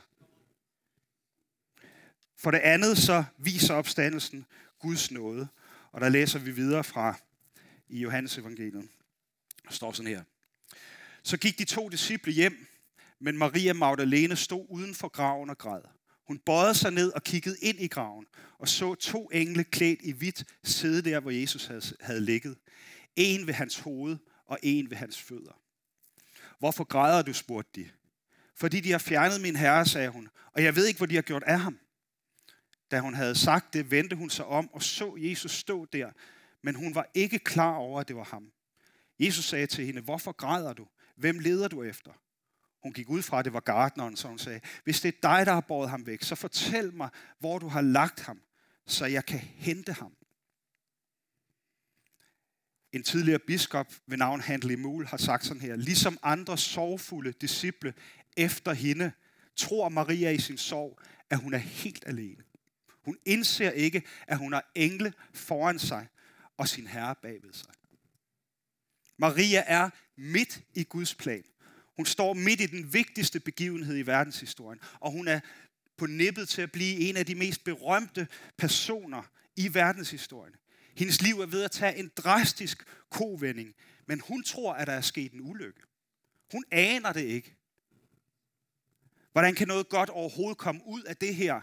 For 2.38 2.52
det 2.52 2.60
andet 2.60 2.98
så 2.98 3.24
viser 3.38 3.74
opstandelsen 3.74 4.46
Guds 4.80 5.12
nåde. 5.12 5.48
Og 5.92 6.02
der 6.02 6.10
læser 6.10 6.40
vi 6.40 6.52
videre 6.52 6.84
fra 6.84 7.16
i 7.90 8.00
Johannes 8.00 8.38
evangeliet. 8.38 8.90
Der 9.66 9.72
står 9.72 9.92
sådan 9.92 10.12
her. 10.12 10.24
Så 11.28 11.38
gik 11.38 11.60
de 11.60 11.66
to 11.66 11.90
disciple 11.90 12.34
hjem, 12.34 12.68
men 13.20 13.38
Maria 13.38 13.74
Magdalene 13.74 14.36
stod 14.36 14.66
uden 14.70 14.96
for 14.96 15.08
graven 15.08 15.50
og 15.50 15.58
græd. 15.58 15.82
Hun 16.28 16.40
bøjede 16.40 16.76
sig 16.76 16.92
ned 16.92 17.12
og 17.12 17.24
kiggede 17.24 17.58
ind 17.62 17.80
i 17.80 17.88
graven 17.88 18.26
og 18.60 18.68
så 18.68 18.96
to 18.96 19.30
engle 19.34 19.64
klædt 19.64 20.00
i 20.02 20.12
hvidt 20.12 20.44
sidde 20.64 21.02
der, 21.10 21.20
hvor 21.20 21.32
Jesus 21.32 21.66
havde, 21.66 21.82
havde 22.02 22.22
ligget. 22.22 22.58
En 23.16 23.48
ved 23.48 23.54
hans 23.54 23.80
hoved 23.80 24.18
og 24.46 24.60
en 24.64 24.90
ved 24.90 24.98
hans 24.98 25.22
fødder. 25.22 25.62
Hvorfor 26.60 26.84
græder 26.84 27.22
du, 27.22 27.34
spurgte 27.34 27.82
de. 27.82 27.90
Fordi 28.56 28.80
de 28.80 28.92
har 28.92 29.00
fjernet 29.00 29.42
min 29.42 29.56
herre, 29.56 29.86
sagde 29.86 30.10
hun, 30.10 30.30
og 30.54 30.64
jeg 30.64 30.76
ved 30.76 30.86
ikke, 30.86 30.98
hvor 30.98 31.08
de 31.08 31.16
har 31.16 31.22
gjort 31.22 31.44
af 31.44 31.60
ham. 31.60 31.80
Da 32.92 33.00
hun 33.00 33.14
havde 33.14 33.36
sagt 33.36 33.74
det, 33.74 33.92
vendte 33.92 34.16
hun 34.16 34.30
sig 34.30 34.46
om 34.46 34.70
og 34.74 34.84
så 34.84 35.16
Jesus 35.18 35.52
stå 35.52 35.86
der, 35.86 36.12
men 36.64 36.76
hun 36.76 36.96
var 36.96 37.10
ikke 37.14 37.40
klar 37.40 37.76
over, 37.76 38.00
at 38.00 38.08
det 38.08 38.16
var 38.16 38.24
ham. 38.24 38.52
Jesus 39.20 39.46
sagde 39.46 39.68
til 39.68 39.86
hende, 39.86 40.02
hvorfor 40.02 40.32
græder 40.32 40.74
du? 40.74 40.88
Hvem 41.18 41.40
leder 41.40 41.68
du 41.68 41.84
efter? 41.84 42.12
Hun 42.84 42.94
gik 42.94 43.10
ud 43.10 43.22
fra, 43.22 43.40
at 43.40 43.46
det 43.46 43.54
var 43.54 43.60
gardneren, 43.60 44.16
så 44.16 44.28
hun 44.28 44.40
sagde, 44.40 44.60
hvis 44.84 45.02
det 45.02 45.16
er 45.16 45.20
dig, 45.22 45.46
der 45.46 45.54
har 45.54 45.62
båret 45.62 45.90
ham 45.90 46.06
væk, 46.06 46.24
så 46.24 46.36
fortæl 46.36 46.94
mig, 46.94 47.10
hvor 47.40 47.60
du 47.60 47.68
har 47.68 47.82
lagt 47.82 48.20
ham, 48.20 48.42
så 48.88 49.06
jeg 49.06 49.26
kan 49.26 49.40
hente 49.40 49.94
ham. 49.94 50.14
En 52.92 53.04
tidligere 53.04 53.40
biskop 53.40 53.94
ved 54.08 54.18
navn 54.18 54.42
Handel 54.42 54.80
Mul 54.80 55.06
har 55.06 55.18
sagt 55.18 55.46
sådan 55.46 55.62
her, 55.62 55.76
ligesom 55.76 56.18
andre 56.24 56.58
sorgfulde 56.58 57.32
disciple 57.32 57.94
efter 58.38 58.74
hende, 58.74 59.12
tror 59.56 59.90
Maria 59.90 60.32
i 60.32 60.40
sin 60.40 60.58
sorg, 60.58 61.00
at 61.30 61.40
hun 61.40 61.54
er 61.54 61.58
helt 61.58 62.04
alene. 62.08 62.44
Hun 63.06 63.18
indser 63.26 63.72
ikke, 63.72 64.04
at 64.28 64.38
hun 64.38 64.54
har 64.54 64.72
engle 64.76 65.14
foran 65.34 65.80
sig 65.80 66.08
og 66.58 66.68
sin 66.68 66.88
herre 66.88 67.16
bagved 67.22 67.54
sig. 67.54 67.74
Maria 69.18 69.64
er 69.68 69.90
midt 70.16 70.62
i 70.74 70.84
Guds 70.84 71.16
plan. 71.16 71.44
Hun 71.96 72.06
står 72.06 72.34
midt 72.34 72.62
i 72.62 72.66
den 72.66 72.94
vigtigste 72.94 73.40
begivenhed 73.40 73.98
i 73.98 74.02
verdenshistorien, 74.02 74.80
og 75.00 75.12
hun 75.12 75.28
er 75.28 75.40
på 75.98 76.06
nippet 76.06 76.50
til 76.50 76.62
at 76.62 76.72
blive 76.72 76.98
en 76.98 77.18
af 77.18 77.26
de 77.26 77.36
mest 77.36 77.64
berømte 77.64 78.28
personer 78.58 79.24
i 79.56 79.74
verdenshistorien. 79.74 80.56
Hendes 80.96 81.22
liv 81.22 81.40
er 81.40 81.46
ved 81.46 81.64
at 81.64 81.72
tage 81.72 81.96
en 81.96 82.12
drastisk 82.18 82.84
kovending, 83.10 83.76
men 84.06 84.20
hun 84.20 84.44
tror, 84.44 84.74
at 84.74 84.88
der 84.88 84.94
er 84.94 85.02
sket 85.02 85.32
en 85.32 85.42
ulykke. 85.42 85.82
Hun 86.52 86.64
aner 86.72 87.14
det 87.14 87.24
ikke. 87.24 87.56
Hvordan 89.32 89.56
kan 89.56 89.68
noget 89.68 89.90
godt 89.90 90.10
overhovedet 90.10 90.58
komme 90.58 90.82
ud 90.86 91.04
af 91.04 91.18
det 91.18 91.36
her, 91.36 91.62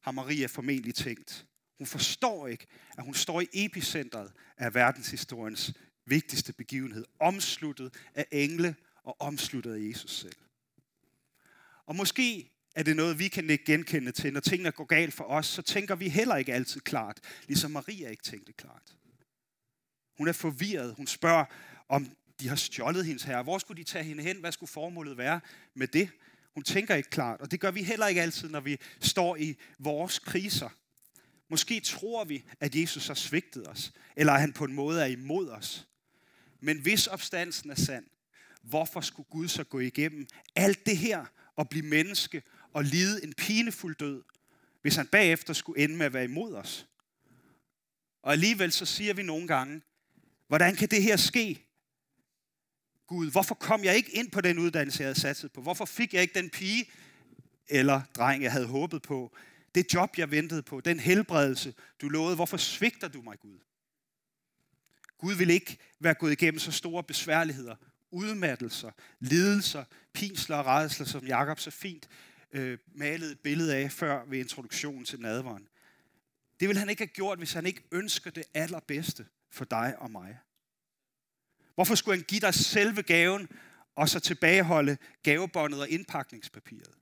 har 0.00 0.10
Maria 0.12 0.46
formentlig 0.46 0.94
tænkt. 0.94 1.46
Hun 1.78 1.86
forstår 1.86 2.48
ikke, 2.48 2.66
at 2.98 3.04
hun 3.04 3.14
står 3.14 3.40
i 3.40 3.48
epicentret 3.52 4.32
af 4.56 4.74
verdenshistoriens 4.74 5.72
vigtigste 6.10 6.52
begivenhed, 6.52 7.04
omsluttet 7.18 7.94
af 8.14 8.26
engle 8.30 8.74
og 9.02 9.20
omsluttet 9.20 9.74
af 9.74 9.88
Jesus 9.88 10.16
selv. 10.16 10.36
Og 11.86 11.96
måske 11.96 12.50
er 12.74 12.82
det 12.82 12.96
noget, 12.96 13.18
vi 13.18 13.28
kan 13.28 13.50
ikke 13.50 13.64
genkende 13.64 14.12
til. 14.12 14.32
Når 14.32 14.40
tingene 14.40 14.72
går 14.72 14.84
galt 14.84 15.14
for 15.14 15.24
os, 15.24 15.46
så 15.46 15.62
tænker 15.62 15.94
vi 15.94 16.08
heller 16.08 16.36
ikke 16.36 16.54
altid 16.54 16.80
klart, 16.80 17.20
ligesom 17.46 17.70
Maria 17.70 18.08
ikke 18.08 18.22
tænkte 18.22 18.52
klart. 18.52 18.96
Hun 20.16 20.28
er 20.28 20.32
forvirret. 20.32 20.94
Hun 20.96 21.06
spørger, 21.06 21.44
om 21.88 22.16
de 22.40 22.48
har 22.48 22.56
stjålet 22.56 23.06
hendes 23.06 23.22
herre. 23.22 23.42
Hvor 23.42 23.58
skulle 23.58 23.78
de 23.78 23.84
tage 23.84 24.04
hende 24.04 24.22
hen? 24.22 24.36
Hvad 24.36 24.52
skulle 24.52 24.70
formålet 24.70 25.16
være 25.16 25.40
med 25.74 25.88
det? 25.88 26.10
Hun 26.54 26.64
tænker 26.64 26.94
ikke 26.94 27.10
klart, 27.10 27.40
og 27.40 27.50
det 27.50 27.60
gør 27.60 27.70
vi 27.70 27.82
heller 27.82 28.06
ikke 28.06 28.22
altid, 28.22 28.48
når 28.48 28.60
vi 28.60 28.78
står 29.00 29.36
i 29.36 29.56
vores 29.78 30.18
kriser. 30.18 30.68
Måske 31.48 31.80
tror 31.80 32.24
vi, 32.24 32.44
at 32.60 32.74
Jesus 32.74 33.06
har 33.06 33.14
svigtet 33.14 33.68
os, 33.68 33.92
eller 34.16 34.32
at 34.32 34.40
han 34.40 34.52
på 34.52 34.64
en 34.64 34.72
måde 34.72 35.02
er 35.02 35.06
imod 35.06 35.48
os. 35.48 35.86
Men 36.60 36.78
hvis 36.78 37.06
opstandelsen 37.06 37.70
er 37.70 37.74
sand, 37.74 38.04
hvorfor 38.62 39.00
skulle 39.00 39.28
Gud 39.30 39.48
så 39.48 39.64
gå 39.64 39.78
igennem 39.78 40.26
alt 40.56 40.86
det 40.86 40.96
her 40.96 41.24
og 41.56 41.68
blive 41.68 41.86
menneske 41.86 42.42
og 42.72 42.84
lide 42.84 43.24
en 43.24 43.32
pinefuld 43.32 43.96
død, 43.96 44.22
hvis 44.82 44.96
han 44.96 45.06
bagefter 45.06 45.52
skulle 45.52 45.84
ende 45.84 45.96
med 45.96 46.06
at 46.06 46.12
være 46.12 46.24
imod 46.24 46.54
os? 46.54 46.86
Og 48.22 48.32
alligevel 48.32 48.72
så 48.72 48.86
siger 48.86 49.14
vi 49.14 49.22
nogle 49.22 49.46
gange, 49.46 49.82
hvordan 50.48 50.76
kan 50.76 50.88
det 50.88 51.02
her 51.02 51.16
ske? 51.16 51.66
Gud, 53.06 53.30
hvorfor 53.30 53.54
kom 53.54 53.84
jeg 53.84 53.96
ikke 53.96 54.12
ind 54.12 54.30
på 54.30 54.40
den 54.40 54.58
uddannelse, 54.58 55.02
jeg 55.02 55.06
havde 55.06 55.20
satset 55.20 55.52
på? 55.52 55.62
Hvorfor 55.62 55.84
fik 55.84 56.14
jeg 56.14 56.22
ikke 56.22 56.34
den 56.34 56.50
pige 56.50 56.90
eller 57.68 58.02
dreng, 58.16 58.42
jeg 58.42 58.52
havde 58.52 58.66
håbet 58.66 59.02
på? 59.02 59.36
Det 59.74 59.94
job, 59.94 60.18
jeg 60.18 60.30
ventede 60.30 60.62
på, 60.62 60.80
den 60.80 61.00
helbredelse, 61.00 61.74
du 62.00 62.08
lovede. 62.08 62.34
Hvorfor 62.34 62.56
svigter 62.56 63.08
du 63.08 63.22
mig, 63.22 63.40
Gud? 63.40 63.58
Gud 65.20 65.34
vil 65.34 65.50
ikke 65.50 65.78
være 65.98 66.14
gået 66.14 66.32
igennem 66.32 66.58
så 66.58 66.72
store 66.72 67.04
besværligheder, 67.04 67.76
udmattelser, 68.10 68.90
lidelser, 69.20 69.84
pinsler 70.12 70.56
og 70.56 70.66
redsler, 70.66 71.06
som 71.06 71.26
Jakob 71.26 71.58
så 71.58 71.70
fint 71.70 72.08
øh, 72.52 72.78
malede 72.94 73.32
et 73.32 73.40
billede 73.40 73.76
af 73.76 73.92
før 73.92 74.24
ved 74.24 74.38
introduktionen 74.38 75.04
til 75.04 75.20
nadveren. 75.20 75.68
Det 76.60 76.68
vil 76.68 76.78
han 76.78 76.90
ikke 76.90 77.02
have 77.02 77.14
gjort, 77.14 77.38
hvis 77.38 77.52
han 77.52 77.66
ikke 77.66 77.82
ønsker 77.92 78.30
det 78.30 78.44
allerbedste 78.54 79.26
for 79.50 79.64
dig 79.64 79.94
og 79.98 80.10
mig. 80.10 80.38
Hvorfor 81.74 81.94
skulle 81.94 82.18
han 82.18 82.24
give 82.24 82.40
dig 82.40 82.54
selve 82.54 83.02
gaven, 83.02 83.48
og 83.96 84.08
så 84.08 84.20
tilbageholde 84.20 84.96
gavebåndet 85.22 85.80
og 85.80 85.88
indpakningspapiret? 85.88 86.94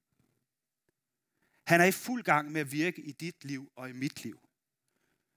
Han 1.67 1.81
er 1.81 1.85
i 1.85 1.93
fuld 1.93 2.23
gang 2.23 2.53
med 2.53 2.61
at 2.61 2.73
virke 2.73 3.03
i 3.03 3.13
dit 3.13 3.45
liv 3.45 3.73
og 3.77 3.89
i 3.89 3.93
mit 3.93 4.25
liv. 4.25 4.41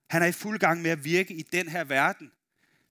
Han 0.10 0.22
er 0.22 0.26
i 0.26 0.32
fuld 0.32 0.60
gang 0.60 0.82
med 0.82 0.92
at 0.92 1.04
virke 1.04 1.34
i 1.34 1.42
den 1.42 1.68
her 1.68 1.84
verden, 1.84 2.32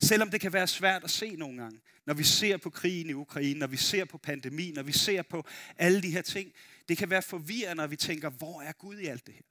Selvom 0.02 0.30
det 0.30 0.40
kan 0.40 0.52
være 0.52 0.66
svært 0.66 1.04
at 1.04 1.10
se 1.10 1.36
nogle 1.36 1.62
gange, 1.62 1.80
når 2.06 2.14
vi 2.14 2.24
ser 2.24 2.56
på 2.56 2.70
krigen 2.70 3.10
i 3.10 3.12
Ukraine, 3.12 3.60
når 3.60 3.66
vi 3.66 3.76
ser 3.76 4.04
på 4.04 4.18
pandemien, 4.18 4.74
når 4.74 4.82
vi 4.82 4.92
ser 4.92 5.22
på 5.22 5.46
alle 5.78 6.02
de 6.02 6.10
her 6.10 6.22
ting. 6.22 6.52
Det 6.88 6.98
kan 6.98 7.10
være 7.10 7.22
forvirrende, 7.22 7.82
når 7.82 7.86
vi 7.86 7.96
tænker, 7.96 8.30
hvor 8.30 8.62
er 8.62 8.72
Gud 8.72 8.98
i 8.98 9.06
alt 9.06 9.26
det 9.26 9.34
her? 9.34 9.42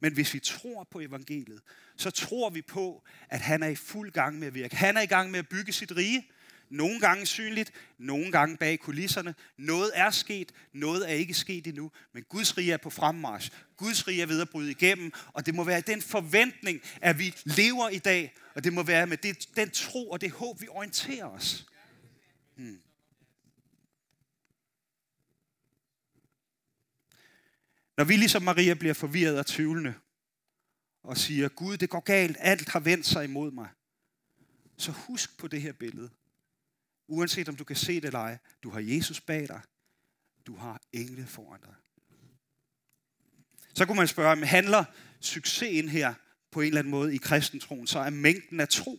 Men 0.00 0.12
hvis 0.12 0.34
vi 0.34 0.40
tror 0.40 0.84
på 0.84 1.00
evangeliet, 1.00 1.60
så 1.96 2.10
tror 2.10 2.50
vi 2.50 2.62
på, 2.62 3.04
at 3.28 3.40
han 3.40 3.62
er 3.62 3.68
i 3.68 3.74
fuld 3.74 4.10
gang 4.10 4.38
med 4.38 4.46
at 4.46 4.54
virke. 4.54 4.76
Han 4.76 4.96
er 4.96 5.00
i 5.00 5.06
gang 5.06 5.30
med 5.30 5.38
at 5.38 5.48
bygge 5.48 5.72
sit 5.72 5.96
rige. 5.96 6.30
Nogle 6.70 7.00
gange 7.00 7.26
synligt, 7.26 7.72
nogle 7.98 8.32
gange 8.32 8.56
bag 8.56 8.78
kulisserne. 8.80 9.34
Noget 9.56 9.90
er 9.94 10.10
sket, 10.10 10.52
noget 10.72 11.10
er 11.10 11.14
ikke 11.14 11.34
sket 11.34 11.66
endnu, 11.66 11.90
men 12.12 12.22
Guds 12.22 12.58
rige 12.58 12.72
er 12.72 12.76
på 12.76 12.90
fremmarsch. 12.90 13.50
Guds 13.76 14.08
rige 14.08 14.22
er 14.22 14.26
ved 14.26 14.40
at 14.40 14.50
bryde 14.50 14.70
igennem, 14.70 15.12
og 15.32 15.46
det 15.46 15.54
må 15.54 15.64
være 15.64 15.80
den 15.80 16.02
forventning, 16.02 16.80
at 17.00 17.18
vi 17.18 17.34
lever 17.44 17.88
i 17.88 17.98
dag, 17.98 18.34
og 18.54 18.64
det 18.64 18.72
må 18.72 18.82
være 18.82 19.06
med 19.06 19.16
det, 19.16 19.56
den 19.56 19.70
tro 19.70 20.10
og 20.10 20.20
det 20.20 20.30
håb, 20.30 20.60
vi 20.60 20.68
orienterer 20.68 21.26
os. 21.26 21.66
Hmm. 22.56 22.80
Når 27.96 28.04
vi 28.04 28.16
ligesom 28.16 28.42
Maria 28.42 28.74
bliver 28.74 28.94
forvirret 28.94 29.38
og 29.38 29.46
tvivlende, 29.46 29.94
og 31.02 31.16
siger, 31.16 31.48
Gud, 31.48 31.76
det 31.76 31.90
går 31.90 32.00
galt, 32.00 32.36
alt 32.40 32.68
har 32.68 32.80
vendt 32.80 33.06
sig 33.06 33.24
imod 33.24 33.50
mig, 33.50 33.68
så 34.76 34.92
husk 34.92 35.38
på 35.38 35.48
det 35.48 35.62
her 35.62 35.72
billede. 35.72 36.10
Uanset 37.10 37.48
om 37.48 37.56
du 37.56 37.64
kan 37.64 37.76
se 37.76 37.94
det 37.94 38.04
eller 38.04 38.18
ej, 38.18 38.38
du 38.62 38.70
har 38.70 38.80
Jesus 38.80 39.20
bag 39.20 39.48
dig. 39.48 39.60
Du 40.46 40.56
har 40.56 40.80
engle 40.92 41.26
foran 41.26 41.60
dig. 41.60 41.74
Så 43.74 43.86
kunne 43.86 43.96
man 43.96 44.08
spørge, 44.08 44.46
handler 44.46 44.84
succesen 45.20 45.88
her 45.88 46.14
på 46.50 46.60
en 46.60 46.66
eller 46.66 46.78
anden 46.78 46.90
måde 46.90 47.14
i 47.14 47.18
kristentroen, 47.18 47.86
så 47.86 47.98
er 47.98 48.10
mængden 48.10 48.60
af 48.60 48.68
tro. 48.68 48.98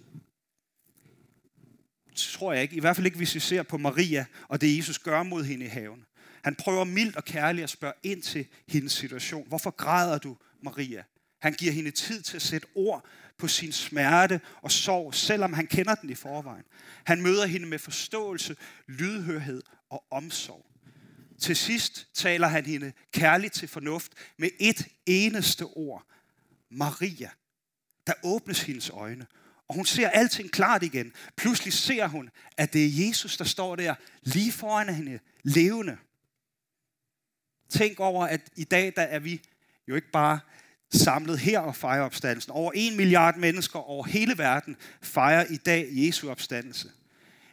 Det 2.10 2.15
tror 2.15 2.53
jeg 2.53 2.62
ikke. 2.62 2.75
I 2.75 2.80
hvert 2.80 2.96
fald 2.96 3.06
ikke, 3.06 3.18
hvis 3.18 3.36
vi 3.36 3.39
ser 3.39 3.63
på 3.63 3.77
Maria 3.77 4.25
og 4.48 4.62
det, 4.62 4.77
Jesus 4.77 5.00
gør 5.00 5.24
mod 5.24 5.44
hende 5.44 5.65
i 5.65 5.70
haven. 5.70 6.06
Han 6.44 6.56
prøver 6.56 6.84
mildt 6.84 7.15
og 7.15 7.25
kærligt 7.25 7.63
at 7.63 7.70
spørge 7.70 7.94
ind 8.03 8.22
til 8.22 8.48
hendes 8.68 8.91
situation. 8.91 9.48
Hvorfor 9.48 9.72
græder 9.72 10.18
du, 10.18 10.38
Maria? 10.62 11.03
Han 11.41 11.53
giver 11.53 11.72
hende 11.72 11.91
tid 11.91 12.22
til 12.22 12.36
at 12.36 12.41
sætte 12.41 12.68
ord 12.75 13.06
på 13.42 13.48
sin 13.48 13.72
smerte 13.72 14.42
og 14.62 14.72
sorg, 14.72 15.16
selvom 15.16 15.54
han 15.54 15.68
kender 15.68 15.96
den 15.96 16.10
i 16.10 16.16
forvejen. 16.16 16.64
Han 17.06 17.22
møder 17.22 17.46
hende 17.46 17.68
med 17.68 17.80
forståelse, 17.80 18.56
lydhørhed 18.88 19.62
og 19.90 20.04
omsorg. 20.12 20.66
Til 21.40 21.56
sidst 21.56 22.08
taler 22.14 22.48
han 22.48 22.66
hende 22.66 22.94
kærligt 23.12 23.54
til 23.54 23.68
fornuft 23.68 24.12
med 24.38 24.50
et 24.60 24.88
eneste 25.06 25.64
ord. 25.64 26.06
Maria. 26.70 27.30
Der 28.08 28.14
åbnes 28.24 28.62
hendes 28.62 28.90
øjne, 28.90 29.28
og 29.68 29.76
hun 29.76 29.86
ser 29.86 30.10
alting 30.10 30.52
klart 30.52 30.84
igen. 30.84 31.14
Pludselig 31.38 31.74
ser 31.74 32.08
hun, 32.08 32.30
at 32.58 32.74
det 32.74 32.86
er 32.86 33.08
Jesus, 33.08 33.38
der 33.38 33.46
står 33.46 33.76
der 33.76 33.96
lige 34.22 34.52
foran 34.52 34.96
hende, 34.96 35.20
levende. 35.44 35.98
Tænk 37.70 38.00
over, 38.00 38.26
at 38.26 38.42
i 38.56 38.64
dag 38.64 38.94
der 38.96 39.02
er 39.02 39.20
vi 39.20 39.42
jo 39.88 39.96
ikke 39.96 40.12
bare 40.12 40.40
samlet 40.94 41.40
her 41.40 41.60
og 41.60 41.76
fejrer 41.76 42.04
opstandelsen. 42.04 42.52
Over 42.52 42.72
en 42.76 42.98
milliard 42.98 43.38
mennesker 43.38 43.80
over 43.80 44.04
hele 44.04 44.38
verden 44.38 44.78
fejrer 45.02 45.46
i 45.46 45.58
dag 45.58 45.88
Jesu 45.92 46.30
opstandelse. 46.30 46.92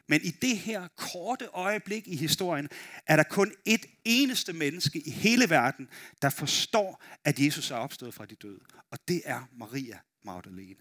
Men 0.06 0.20
i 0.22 0.30
det 0.30 0.58
her 0.58 0.88
korte 0.96 1.46
øjeblik 1.52 2.08
i 2.08 2.16
historien, 2.16 2.68
er 3.06 3.16
der 3.16 3.22
kun 3.22 3.52
et 3.64 3.86
eneste 4.04 4.52
menneske 4.52 4.98
i 5.06 5.10
hele 5.10 5.50
verden, 5.50 5.88
der 6.22 6.30
forstår, 6.30 7.02
at 7.24 7.38
Jesus 7.38 7.70
er 7.70 7.76
opstået 7.76 8.14
fra 8.14 8.26
de 8.26 8.34
døde. 8.34 8.60
Og 8.90 8.98
det 9.08 9.22
er 9.24 9.48
Maria 9.56 9.98
Magdalene. 10.24 10.74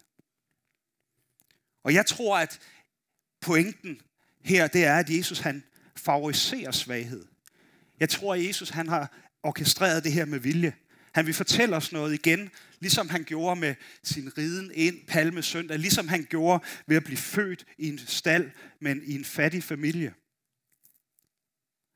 Og 1.83 1.93
jeg 1.93 2.05
tror, 2.05 2.37
at 2.37 2.59
pointen 3.41 4.01
her, 4.43 4.67
det 4.67 4.85
er, 4.85 4.97
at 4.97 5.09
Jesus 5.09 5.39
han 5.39 5.63
favoriserer 5.95 6.71
svaghed. 6.71 7.25
Jeg 7.99 8.09
tror, 8.09 8.33
at 8.33 8.45
Jesus 8.47 8.69
han 8.69 8.89
har 8.89 9.11
orkestreret 9.43 10.03
det 10.03 10.13
her 10.13 10.25
med 10.25 10.39
vilje. 10.39 10.73
Han 11.17 11.25
vil 11.25 11.33
fortælle 11.33 11.75
os 11.75 11.91
noget 11.91 12.13
igen, 12.13 12.49
ligesom 12.79 13.09
han 13.09 13.23
gjorde 13.23 13.59
med 13.59 13.75
sin 14.03 14.37
riden 14.37 14.71
ind 14.73 15.05
palme 15.07 15.43
søndag, 15.43 15.79
ligesom 15.79 16.07
han 16.07 16.27
gjorde 16.29 16.63
ved 16.87 16.97
at 16.97 17.03
blive 17.03 17.17
født 17.17 17.65
i 17.77 17.87
en 17.87 17.97
stald, 17.97 18.51
men 18.79 19.01
i 19.05 19.15
en 19.15 19.25
fattig 19.25 19.63
familie. 19.63 20.13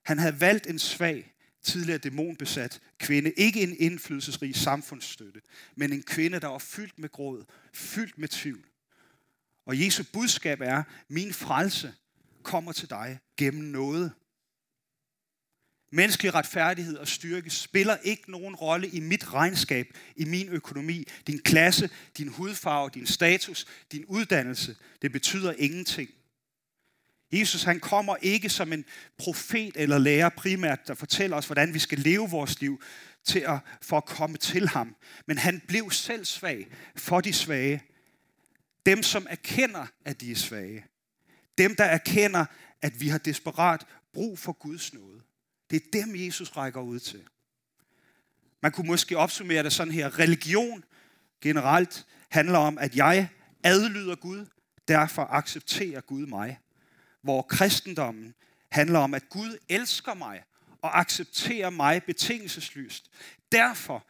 Han 0.06 0.20
havde 0.20 0.40
valgt 0.40 0.68
en 0.68 0.80
svag, 0.80 1.34
tidligere 1.64 1.98
dæmonbesat 1.98 2.82
kvinde. 3.00 3.32
Ikke 3.32 3.62
en 3.62 3.76
indflydelsesrig 3.80 4.56
samfundsstøtte, 4.56 5.42
men 5.76 5.94
en 5.94 6.04
kvinde, 6.04 6.40
der 6.40 6.48
var 6.48 6.60
fyldt 6.60 7.00
med 7.00 7.10
gråd, 7.10 7.46
fyldt 7.74 8.18
med 8.18 8.28
tvivl. 8.28 8.66
Og 9.66 9.80
Jesu 9.80 10.04
budskab 10.14 10.62
er, 10.62 10.84
min 11.08 11.34
frelse 11.34 11.94
kommer 12.44 12.72
til 12.72 12.90
dig 12.90 13.20
gennem 13.38 13.64
noget. 13.64 14.12
Menneskelig 15.94 16.34
retfærdighed 16.34 16.98
og 16.98 17.08
styrke 17.08 17.50
spiller 17.50 17.98
ikke 18.04 18.32
nogen 18.32 18.56
rolle 18.56 18.88
i 18.88 19.00
mit 19.00 19.34
regnskab, 19.34 19.88
i 20.16 20.26
min 20.26 20.50
økonomi, 20.50 21.08
din 21.28 21.40
klasse, 21.40 21.90
din 22.18 22.28
hudfarve, 22.28 22.90
din 22.94 23.08
status, 23.08 23.66
din 23.92 24.06
uddannelse. 24.06 24.76
Det 25.02 25.12
betyder 25.12 25.54
ingenting. 25.58 26.10
Jesus 27.32 27.64
han 27.64 27.80
kommer 27.80 28.16
ikke 28.22 28.50
som 28.50 28.74
en 28.74 28.86
profet 29.18 29.72
eller 29.76 29.98
lærer 29.98 30.30
primært, 30.30 30.88
der 30.88 30.94
fortæller 30.94 31.38
os, 31.38 31.46
hvordan 31.46 31.74
vi 31.74 31.80
skal 31.80 32.00
leve 32.00 32.30
vores 32.30 32.62
liv 32.62 32.82
til 33.24 33.40
at, 33.40 33.60
for 33.82 33.98
at 33.98 34.06
komme 34.06 34.38
til 34.38 34.68
ham. 34.68 34.96
Men 35.26 35.38
han 35.38 35.62
blev 35.68 35.92
selv 35.92 36.26
svag 36.26 36.68
for 36.96 37.22
de 37.22 37.34
svage. 37.34 37.84
Dem, 38.86 39.04
som 39.04 39.28
erkender, 39.30 39.86
at 40.06 40.22
de 40.22 40.32
er 40.32 40.36
svage. 40.36 40.86
Dem, 41.58 41.76
der 41.76 41.84
erkender, 41.84 42.46
at 42.82 43.02
vi 43.02 43.08
har 43.08 43.18
desperat 43.18 43.86
brug 44.14 44.40
for 44.40 44.52
Guds 44.52 44.94
nåde. 44.94 45.22
Det 45.72 45.84
er 45.84 45.92
dem, 45.94 46.16
Jesus 46.16 46.58
rækker 46.58 46.82
ud 46.82 47.00
til. 47.00 47.24
Man 48.62 48.72
kunne 48.72 48.88
måske 48.88 49.18
opsummere 49.18 49.64
det 49.64 49.74
sådan 49.74 49.94
her. 49.94 50.20
Religion 50.20 50.84
generelt 51.42 52.06
handler 52.30 52.58
om, 52.58 52.78
at 52.78 52.96
jeg 52.96 53.30
adlyder 53.64 54.16
Gud, 54.16 54.46
derfor 54.88 55.22
accepterer 55.22 56.02
Gud 56.02 56.26
mig 56.26 56.60
hvor 57.22 57.42
kristendommen 57.42 58.34
handler 58.72 59.00
om, 59.00 59.14
at 59.14 59.30
Gud 59.30 59.58
elsker 59.70 60.14
mig 60.14 60.44
og 60.82 61.00
accepterer 61.00 61.70
mig 61.70 62.04
betingelsesløst. 62.04 63.12
Derfor 63.52 64.08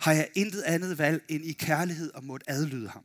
har 0.00 0.12
jeg 0.12 0.28
intet 0.34 0.62
andet 0.62 0.98
valg 0.98 1.22
end 1.28 1.44
i 1.44 1.52
kærlighed 1.52 2.10
og 2.14 2.24
måtte 2.24 2.50
adlyde 2.50 2.88
ham. 2.88 3.04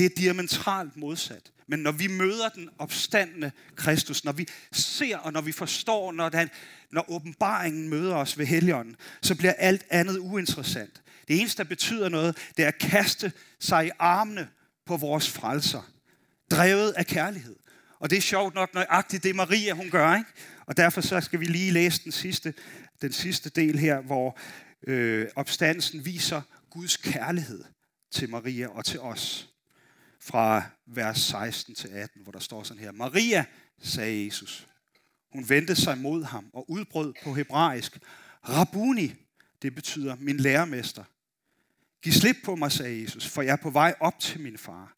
Det 0.00 0.06
er 0.06 0.16
diametralt 0.16 0.96
modsat. 0.96 1.52
Men 1.66 1.78
når 1.78 1.92
vi 1.92 2.06
møder 2.06 2.48
den 2.48 2.68
opstandende 2.78 3.52
Kristus, 3.76 4.24
når 4.24 4.32
vi 4.32 4.48
ser 4.72 5.16
og 5.16 5.32
når 5.32 5.40
vi 5.40 5.52
forstår, 5.52 6.12
når, 6.12 6.28
den, 6.28 6.50
når 6.92 7.10
åbenbaringen 7.10 7.88
møder 7.88 8.14
os 8.14 8.38
ved 8.38 8.46
Helligånden, 8.46 8.96
så 9.22 9.34
bliver 9.34 9.52
alt 9.52 9.86
andet 9.90 10.18
uinteressant. 10.18 11.02
Det 11.28 11.40
eneste, 11.40 11.62
der 11.62 11.68
betyder 11.68 12.08
noget, 12.08 12.36
det 12.56 12.62
er 12.62 12.68
at 12.68 12.78
kaste 12.78 13.32
sig 13.58 13.86
i 13.86 13.90
armene 13.98 14.48
på 14.86 14.96
vores 14.96 15.30
frelser, 15.30 15.92
drevet 16.50 16.92
af 16.92 17.06
kærlighed. 17.06 17.56
Og 17.98 18.10
det 18.10 18.16
er 18.16 18.22
sjovt 18.22 18.54
nok 18.54 18.74
nøjagtigt 18.74 19.22
det 19.22 19.36
Maria 19.36 19.74
hun 19.74 19.90
gør, 19.90 20.14
ikke? 20.14 20.30
Og 20.66 20.76
derfor 20.76 21.00
så 21.00 21.20
skal 21.20 21.40
vi 21.40 21.44
lige 21.44 21.70
læse 21.70 22.04
den 22.04 22.12
sidste, 22.12 22.54
den 23.02 23.12
sidste 23.12 23.50
del 23.50 23.78
her, 23.78 24.00
hvor 24.00 24.38
øh, 24.86 25.28
opstandelsen 25.36 26.04
viser 26.04 26.42
Guds 26.70 26.96
kærlighed 26.96 27.64
til 28.12 28.30
Maria 28.30 28.68
og 28.68 28.84
til 28.84 29.00
os. 29.00 29.49
Fra 30.20 30.62
vers 30.86 31.18
16 31.18 31.74
til 31.74 31.88
18, 31.88 32.22
hvor 32.22 32.32
der 32.32 32.38
står 32.38 32.62
sådan 32.62 32.82
her. 32.82 32.92
Maria, 32.92 33.44
sagde 33.82 34.24
Jesus. 34.24 34.68
Hun 35.32 35.48
vendte 35.48 35.76
sig 35.76 35.98
mod 35.98 36.24
ham 36.24 36.50
og 36.52 36.70
udbrød 36.70 37.14
på 37.24 37.34
hebraisk. 37.34 37.98
Rabuni, 38.48 39.14
det 39.62 39.74
betyder 39.74 40.16
min 40.20 40.36
lærermester. 40.36 41.04
Giv 42.02 42.12
slip 42.12 42.36
på 42.44 42.56
mig, 42.56 42.72
sagde 42.72 43.02
Jesus, 43.02 43.26
for 43.26 43.42
jeg 43.42 43.52
er 43.52 43.56
på 43.56 43.70
vej 43.70 43.94
op 44.00 44.20
til 44.20 44.40
min 44.40 44.58
far. 44.58 44.96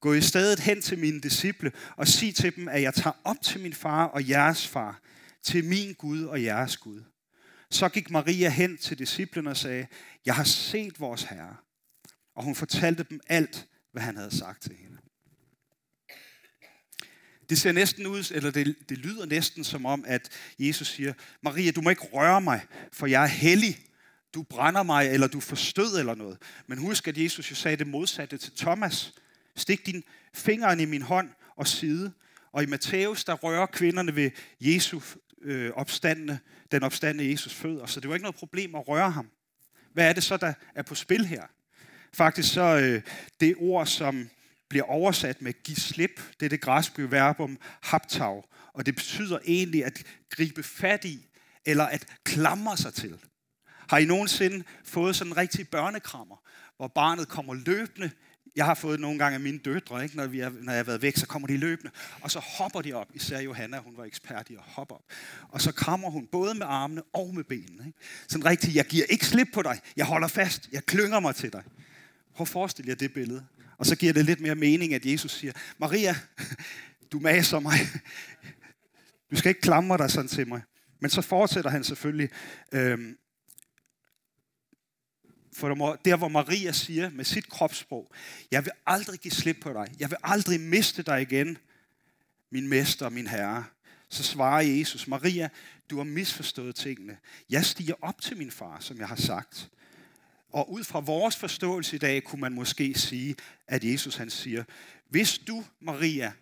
Gå 0.00 0.12
i 0.12 0.20
stedet 0.20 0.60
hen 0.60 0.82
til 0.82 0.98
mine 0.98 1.20
disciple 1.20 1.72
og 1.96 2.08
sig 2.08 2.34
til 2.34 2.56
dem, 2.56 2.68
at 2.68 2.82
jeg 2.82 2.94
tager 2.94 3.16
op 3.24 3.40
til 3.42 3.60
min 3.60 3.72
far 3.72 4.04
og 4.04 4.28
jeres 4.28 4.68
far, 4.68 5.00
til 5.42 5.64
min 5.64 5.94
Gud 5.94 6.24
og 6.24 6.42
jeres 6.42 6.76
Gud. 6.76 7.02
Så 7.70 7.88
gik 7.88 8.10
Maria 8.10 8.48
hen 8.48 8.76
til 8.78 8.98
disciplene 8.98 9.50
og 9.50 9.56
sagde, 9.56 9.86
jeg 10.26 10.34
har 10.34 10.44
set 10.44 11.00
vores 11.00 11.22
Herre. 11.22 11.56
Og 12.34 12.44
hun 12.44 12.54
fortalte 12.54 13.02
dem 13.10 13.20
alt, 13.26 13.66
hvad 13.92 14.02
han 14.02 14.16
havde 14.16 14.36
sagt 14.38 14.62
til 14.62 14.76
hende. 14.76 14.98
Det 17.50 17.58
ser 17.58 17.72
næsten 17.72 18.06
ud, 18.06 18.32
eller 18.34 18.50
det, 18.50 18.76
det 18.88 18.98
lyder 18.98 19.26
næsten 19.26 19.64
som 19.64 19.86
om, 19.86 20.04
at 20.06 20.28
Jesus 20.58 20.88
siger, 20.88 21.12
Maria, 21.42 21.70
du 21.70 21.80
må 21.80 21.90
ikke 21.90 22.02
røre 22.02 22.40
mig, 22.40 22.66
for 22.92 23.06
jeg 23.06 23.22
er 23.22 23.26
hellig. 23.26 23.86
Du 24.34 24.42
brænder 24.42 24.82
mig, 24.82 25.10
eller 25.10 25.26
du 25.26 25.40
forstød 25.40 25.98
eller 25.98 26.14
noget. 26.14 26.38
Men 26.66 26.78
husk, 26.78 27.08
at 27.08 27.18
Jesus 27.18 27.50
jo 27.50 27.56
sagde 27.56 27.76
det 27.76 27.86
modsatte 27.86 28.38
til 28.38 28.52
Thomas. 28.56 29.14
Stik 29.56 29.86
din 29.86 30.04
fingeren 30.34 30.80
i 30.80 30.84
min 30.84 31.02
hånd 31.02 31.30
og 31.56 31.66
side. 31.66 32.12
Og 32.52 32.62
i 32.62 32.66
Matthæus, 32.66 33.24
der 33.24 33.34
rører 33.34 33.66
kvinderne 33.66 34.16
ved 34.16 34.30
Jesu 34.60 35.00
øh, 35.42 35.70
opstandende, 35.74 36.38
den 36.72 36.82
opstandende 36.82 37.30
Jesus 37.30 37.54
fødder. 37.54 37.86
Så 37.86 38.00
det 38.00 38.08
var 38.08 38.14
ikke 38.14 38.24
noget 38.24 38.36
problem 38.36 38.74
at 38.74 38.88
røre 38.88 39.10
ham. 39.10 39.30
Hvad 39.92 40.08
er 40.08 40.12
det 40.12 40.22
så, 40.22 40.36
der 40.36 40.52
er 40.74 40.82
på 40.82 40.94
spil 40.94 41.26
her? 41.26 41.46
Faktisk 42.12 42.52
så 42.52 42.78
øh, 42.78 43.02
det 43.40 43.54
ord, 43.58 43.86
som 43.86 44.30
bliver 44.68 44.84
oversat 44.84 45.42
med 45.42 45.62
give 45.62 45.76
slip, 45.76 46.20
det 46.40 46.46
er 46.46 46.50
det 46.50 46.60
græske 46.60 47.10
verbum 47.10 47.58
haptag, 47.82 48.42
og 48.72 48.86
det 48.86 48.94
betyder 48.94 49.38
egentlig 49.44 49.84
at 49.84 50.02
gribe 50.30 50.62
fat 50.62 51.04
i, 51.04 51.26
eller 51.66 51.84
at 51.84 52.06
klamre 52.24 52.76
sig 52.76 52.94
til. 52.94 53.18
Har 53.88 53.98
I 53.98 54.04
nogensinde 54.04 54.64
fået 54.84 55.16
sådan 55.16 55.32
en 55.32 55.36
rigtig 55.36 55.68
børnekrammer, 55.68 56.36
hvor 56.76 56.88
barnet 56.88 57.28
kommer 57.28 57.54
løbende 57.54 58.10
jeg 58.56 58.64
har 58.64 58.74
fået 58.74 59.00
nogle 59.00 59.18
gange 59.18 59.34
af 59.34 59.40
mine 59.40 59.58
døtre, 59.58 60.02
ikke? 60.02 60.16
Når, 60.16 60.26
vi 60.26 60.40
er, 60.40 60.50
når 60.60 60.72
jeg 60.72 60.78
har 60.78 60.84
været 60.84 61.02
væk, 61.02 61.16
så 61.16 61.26
kommer 61.26 61.48
de 61.48 61.56
løbende, 61.56 61.90
og 62.20 62.30
så 62.30 62.38
hopper 62.38 62.82
de 62.82 62.92
op. 62.92 63.06
Især 63.14 63.40
Johanna, 63.40 63.78
hun 63.78 63.96
var 63.96 64.04
ekspert 64.04 64.50
i 64.50 64.54
at 64.54 64.60
hoppe 64.64 64.94
op. 64.94 65.04
Og 65.48 65.60
så 65.60 65.72
krammer 65.72 66.10
hun 66.10 66.26
både 66.26 66.54
med 66.54 66.66
armene 66.66 67.02
og 67.02 67.34
med 67.34 67.44
benene. 67.44 67.86
Ikke? 67.86 67.98
Sådan 68.28 68.46
rigtig, 68.46 68.76
jeg 68.76 68.84
giver 68.84 69.04
ikke 69.04 69.26
slip 69.26 69.48
på 69.54 69.62
dig. 69.62 69.80
Jeg 69.96 70.06
holder 70.06 70.28
fast. 70.28 70.68
Jeg 70.72 70.86
klynger 70.86 71.20
mig 71.20 71.34
til 71.34 71.52
dig. 71.52 71.62
Prøv 72.40 72.44
at 72.44 72.48
forestille 72.48 72.88
jer 72.88 72.94
det 72.94 73.12
billede. 73.12 73.46
Og 73.78 73.86
så 73.86 73.96
giver 73.96 74.12
det 74.12 74.24
lidt 74.24 74.40
mere 74.40 74.54
mening, 74.54 74.94
at 74.94 75.06
Jesus 75.06 75.32
siger, 75.32 75.52
Maria, 75.78 76.16
du 77.12 77.18
maser 77.18 77.60
mig. 77.60 77.78
Du 79.30 79.36
skal 79.36 79.48
ikke 79.48 79.60
klamre 79.60 79.98
dig 79.98 80.10
sådan 80.10 80.28
til 80.28 80.48
mig. 80.48 80.62
Men 81.00 81.10
så 81.10 81.22
fortsætter 81.22 81.70
han 81.70 81.84
selvfølgelig, 81.84 82.30
øhm, 82.72 83.18
for 85.52 85.98
der, 86.04 86.16
hvor 86.16 86.28
Maria 86.28 86.72
siger 86.72 87.10
med 87.10 87.24
sit 87.24 87.48
kropssprog, 87.48 88.12
jeg 88.50 88.64
vil 88.64 88.72
aldrig 88.86 89.20
give 89.20 89.32
slip 89.32 89.56
på 89.60 89.72
dig. 89.72 89.86
Jeg 89.98 90.10
vil 90.10 90.18
aldrig 90.22 90.60
miste 90.60 91.02
dig 91.02 91.22
igen, 91.22 91.58
min 92.50 92.68
mester 92.68 93.06
og 93.06 93.12
min 93.12 93.26
herre. 93.26 93.64
Så 94.08 94.22
svarer 94.22 94.60
Jesus, 94.60 95.06
Maria, 95.06 95.48
du 95.90 95.96
har 95.96 96.04
misforstået 96.04 96.74
tingene. 96.74 97.18
Jeg 97.50 97.64
stiger 97.64 97.94
op 98.02 98.20
til 98.20 98.36
min 98.36 98.50
far, 98.50 98.80
som 98.80 98.98
jeg 98.98 99.08
har 99.08 99.16
sagt. 99.16 99.70
Og 100.52 100.72
ud 100.72 100.84
fra 100.84 101.00
vores 101.00 101.36
forståelse 101.36 101.96
i 101.96 101.98
dag, 101.98 102.24
kunne 102.24 102.40
man 102.40 102.52
måske 102.52 102.94
sige, 102.94 103.34
at 103.68 103.84
Jesus 103.84 104.16
han 104.16 104.30
siger, 104.30 104.64
hvis 105.08 105.38
du, 105.38 105.64
Maria, 105.80 106.32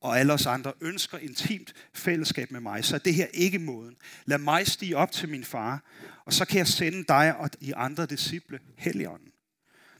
og 0.00 0.18
alle 0.18 0.32
os 0.32 0.46
andre 0.46 0.72
ønsker 0.80 1.18
intimt 1.18 1.74
fællesskab 1.94 2.50
med 2.50 2.60
mig, 2.60 2.84
så 2.84 2.94
er 2.94 2.98
det 2.98 3.14
her 3.14 3.26
ikke 3.26 3.58
måden. 3.58 3.96
Lad 4.24 4.38
mig 4.38 4.66
stige 4.66 4.96
op 4.96 5.12
til 5.12 5.28
min 5.28 5.44
far, 5.44 5.82
og 6.24 6.32
så 6.32 6.44
kan 6.44 6.58
jeg 6.58 6.66
sende 6.66 7.04
dig 7.04 7.36
og 7.36 7.60
de 7.60 7.76
andre 7.76 8.06
disciple 8.06 8.60
Helligånden. 8.76 9.32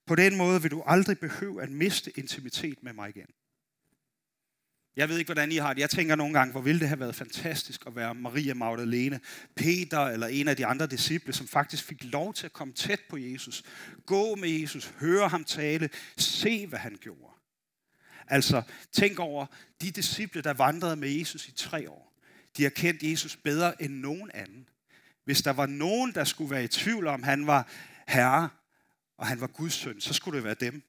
På 0.07 0.15
den 0.15 0.37
måde 0.37 0.63
vil 0.63 0.71
du 0.71 0.83
aldrig 0.87 1.19
behøve 1.19 1.63
at 1.63 1.71
miste 1.71 2.19
intimitet 2.19 2.83
med 2.83 2.93
mig 2.93 3.09
igen. 3.09 3.27
Jeg 4.97 5.09
ved 5.09 5.19
ikke, 5.19 5.29
hvordan 5.29 5.53
I 5.53 5.57
har 5.57 5.73
det. 5.75 5.81
Jeg 5.81 5.91
tænker 5.91 6.17
nogle 6.17 6.35
gange, 6.35 6.53
hvor 6.53 6.61
ville 6.61 6.81
det 6.81 6.89
have 6.89 7.01
været 7.01 7.15
fantastisk 7.15 7.87
at 7.87 7.97
være 7.97 8.15
Maria 8.15 8.55
Magdalene, 8.55 9.21
Peter 9.55 10.01
eller 10.01 10.27
en 10.27 10.49
af 10.49 10.57
de 10.57 10.67
andre 10.67 10.87
disciple, 10.87 11.33
som 11.33 11.49
faktisk 11.49 11.85
fik 11.85 12.05
lov 12.05 12.35
til 12.35 12.47
at 12.47 12.53
komme 12.53 12.75
tæt 12.75 13.01
på 13.11 13.17
Jesus. 13.17 13.63
Gå 14.07 14.35
med 14.35 14.49
Jesus, 14.49 14.93
høre 15.01 15.29
ham 15.29 15.45
tale, 15.45 15.91
se 16.17 16.67
hvad 16.67 16.79
han 16.79 16.99
gjorde. 17.01 17.35
Altså, 18.29 18.63
tænk 18.93 19.19
over 19.19 19.47
de 19.83 19.91
disciple, 19.91 20.43
der 20.43 20.53
vandrede 20.53 20.97
med 20.97 21.09
Jesus 21.09 21.49
i 21.49 21.53
tre 21.53 21.91
år. 21.91 22.13
De 22.57 22.63
har 22.63 22.71
kendt 22.71 23.03
Jesus 23.03 23.37
bedre 23.37 23.83
end 23.83 23.95
nogen 23.95 24.31
anden. 24.35 24.69
Hvis 25.25 25.43
der 25.43 25.51
var 25.51 25.67
nogen, 25.67 26.15
der 26.15 26.25
skulle 26.25 26.51
være 26.51 26.65
i 26.65 26.69
tvivl 26.69 27.07
om, 27.07 27.23
han 27.23 27.47
var 27.47 27.69
herre, 28.09 28.49
og 29.19 29.27
han 29.27 29.41
var 29.41 29.47
Guds 29.47 29.73
søn, 29.73 30.01
så 30.01 30.15
skulle 30.15 30.37
det 30.37 30.45
være 30.45 30.57
dem. 30.61 30.83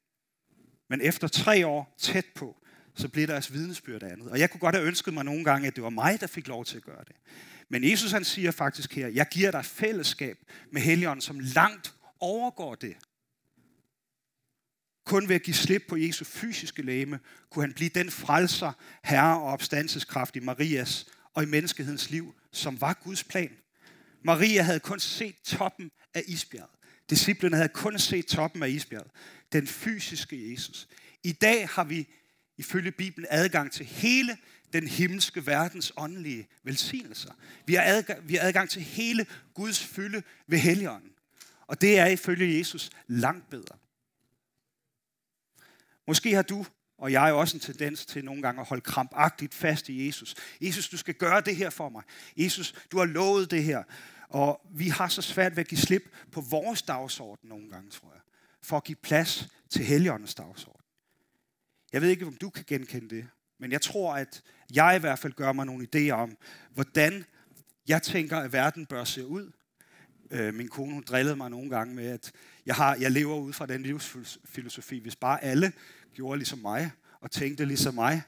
Men 0.89 1.01
efter 1.01 1.27
tre 1.27 1.67
år 1.67 1.95
tæt 1.97 2.25
på, 2.35 2.62
så 2.95 3.07
blev 3.07 3.27
deres 3.27 3.53
vidnesbyrd 3.53 4.03
andet. 4.03 4.29
Og 4.29 4.39
jeg 4.39 4.51
kunne 4.51 4.59
godt 4.59 4.75
have 4.75 4.87
ønsket 4.87 5.13
mig 5.13 5.25
nogle 5.25 5.43
gange, 5.43 5.67
at 5.67 5.75
det 5.75 5.83
var 5.83 5.89
mig, 5.89 6.19
der 6.21 6.27
fik 6.27 6.47
lov 6.47 6.65
til 6.65 6.77
at 6.77 6.83
gøre 6.83 7.03
det. 7.07 7.15
Men 7.69 7.91
Jesus 7.91 8.11
han 8.11 8.23
siger 8.23 8.51
faktisk 8.51 8.93
her, 8.93 9.07
jeg 9.07 9.27
giver 9.31 9.51
dig 9.51 9.65
fællesskab 9.65 10.37
med 10.71 10.81
Helligånden, 10.81 11.21
som 11.21 11.39
langt 11.39 11.93
overgår 12.19 12.75
det. 12.75 12.95
Kun 15.05 15.27
ved 15.29 15.35
at 15.35 15.43
give 15.43 15.53
slip 15.53 15.83
på 15.89 15.97
Jesu 15.97 16.25
fysiske 16.25 16.81
læme, 16.81 17.19
kunne 17.49 17.63
han 17.63 17.73
blive 17.73 17.89
den 17.89 18.11
frelser, 18.11 18.71
herre 19.03 19.39
og 19.39 19.43
opstandelseskraft 19.43 20.35
i 20.35 20.39
Marias 20.39 21.05
og 21.33 21.43
i 21.43 21.45
menneskehedens 21.45 22.09
liv, 22.09 22.35
som 22.51 22.81
var 22.81 22.93
Guds 23.03 23.23
plan. 23.23 23.51
Maria 24.23 24.61
havde 24.61 24.79
kun 24.79 24.99
set 24.99 25.35
toppen 25.43 25.91
af 26.13 26.23
isbjerget. 26.27 26.69
Disciplerne 27.09 27.55
havde 27.55 27.69
kun 27.69 27.99
set 27.99 28.25
toppen 28.25 28.63
af 28.63 28.69
isbjerget. 28.69 29.11
Den 29.51 29.67
fysiske 29.67 30.51
Jesus. 30.51 30.87
I 31.23 31.31
dag 31.31 31.67
har 31.67 31.83
vi 31.83 32.07
ifølge 32.57 32.91
Bibelen 32.91 33.27
adgang 33.29 33.71
til 33.71 33.85
hele 33.85 34.37
den 34.73 34.87
himmelske 34.87 35.47
verdens 35.47 35.93
åndelige 35.97 36.47
velsignelser. 36.63 37.31
Vi 37.65 37.73
har 37.73 37.83
adgang, 37.83 38.29
vi 38.29 38.35
har 38.35 38.47
adgang 38.47 38.69
til 38.69 38.81
hele 38.81 39.25
Guds 39.53 39.83
fylde 39.83 40.23
ved 40.47 40.57
Helligånden. 40.57 41.11
Og 41.67 41.81
det 41.81 41.99
er 41.99 42.05
ifølge 42.05 42.57
Jesus 42.57 42.89
langt 43.07 43.49
bedre. 43.49 43.77
Måske 46.07 46.35
har 46.35 46.41
du 46.41 46.65
og 46.97 47.11
jeg 47.11 47.21
har 47.21 47.31
også 47.31 47.57
en 47.57 47.61
tendens 47.61 48.05
til 48.05 48.25
nogle 48.25 48.41
gange 48.41 48.61
at 48.61 48.67
holde 48.67 48.81
krampagtigt 48.81 49.53
fast 49.53 49.89
i 49.89 50.07
Jesus. 50.07 50.35
Jesus, 50.61 50.89
du 50.89 50.97
skal 50.97 51.13
gøre 51.13 51.41
det 51.41 51.55
her 51.55 51.69
for 51.69 51.89
mig. 51.89 52.03
Jesus, 52.37 52.73
du 52.91 52.97
har 52.97 53.05
lovet 53.05 53.51
det 53.51 53.63
her. 53.63 53.83
Og 54.29 54.61
vi 54.75 54.87
har 54.87 55.07
så 55.07 55.21
svært 55.21 55.55
ved 55.55 55.63
at 55.63 55.67
give 55.67 55.79
slip 55.79 56.15
på 56.31 56.41
vores 56.41 56.81
dagsorden 56.81 57.49
nogle 57.49 57.69
gange, 57.69 57.89
tror 57.89 58.11
jeg. 58.13 58.21
For 58.61 58.77
at 58.77 58.83
give 58.83 58.95
plads 58.95 59.47
til 59.69 59.85
Helligåndens 59.85 60.35
dagsorden. 60.35 60.82
Jeg 61.93 62.01
ved 62.01 62.09
ikke, 62.09 62.25
om 62.25 62.35
du 62.35 62.49
kan 62.49 62.63
genkende 62.67 63.15
det. 63.15 63.27
Men 63.59 63.71
jeg 63.71 63.81
tror, 63.81 64.15
at 64.15 64.41
jeg 64.75 64.95
i 64.95 64.99
hvert 64.99 65.19
fald 65.19 65.33
gør 65.33 65.51
mig 65.51 65.65
nogle 65.65 65.87
idéer 65.95 66.11
om, 66.11 66.37
hvordan 66.73 67.25
jeg 67.87 68.01
tænker, 68.01 68.37
at 68.37 68.53
verden 68.53 68.85
bør 68.85 69.03
se 69.03 69.25
ud. 69.25 69.51
Øh, 70.31 70.53
min 70.53 70.67
kone 70.67 70.93
hun 70.93 71.03
drillede 71.07 71.35
mig 71.35 71.49
nogle 71.49 71.69
gange 71.69 71.95
med, 71.95 72.07
at 72.07 72.31
jeg, 72.65 72.75
har, 72.75 72.95
jeg 72.95 73.11
lever 73.11 73.35
ud 73.35 73.53
fra 73.53 73.65
den 73.65 73.83
livsfilosofi. 73.83 74.99
Hvis 74.99 75.15
bare 75.15 75.43
alle 75.43 75.73
gjorde 76.13 76.37
ligesom 76.37 76.59
mig 76.59 76.91
og 77.21 77.31
tænkte 77.31 77.65
ligesom 77.65 77.93
mig, 77.93 78.21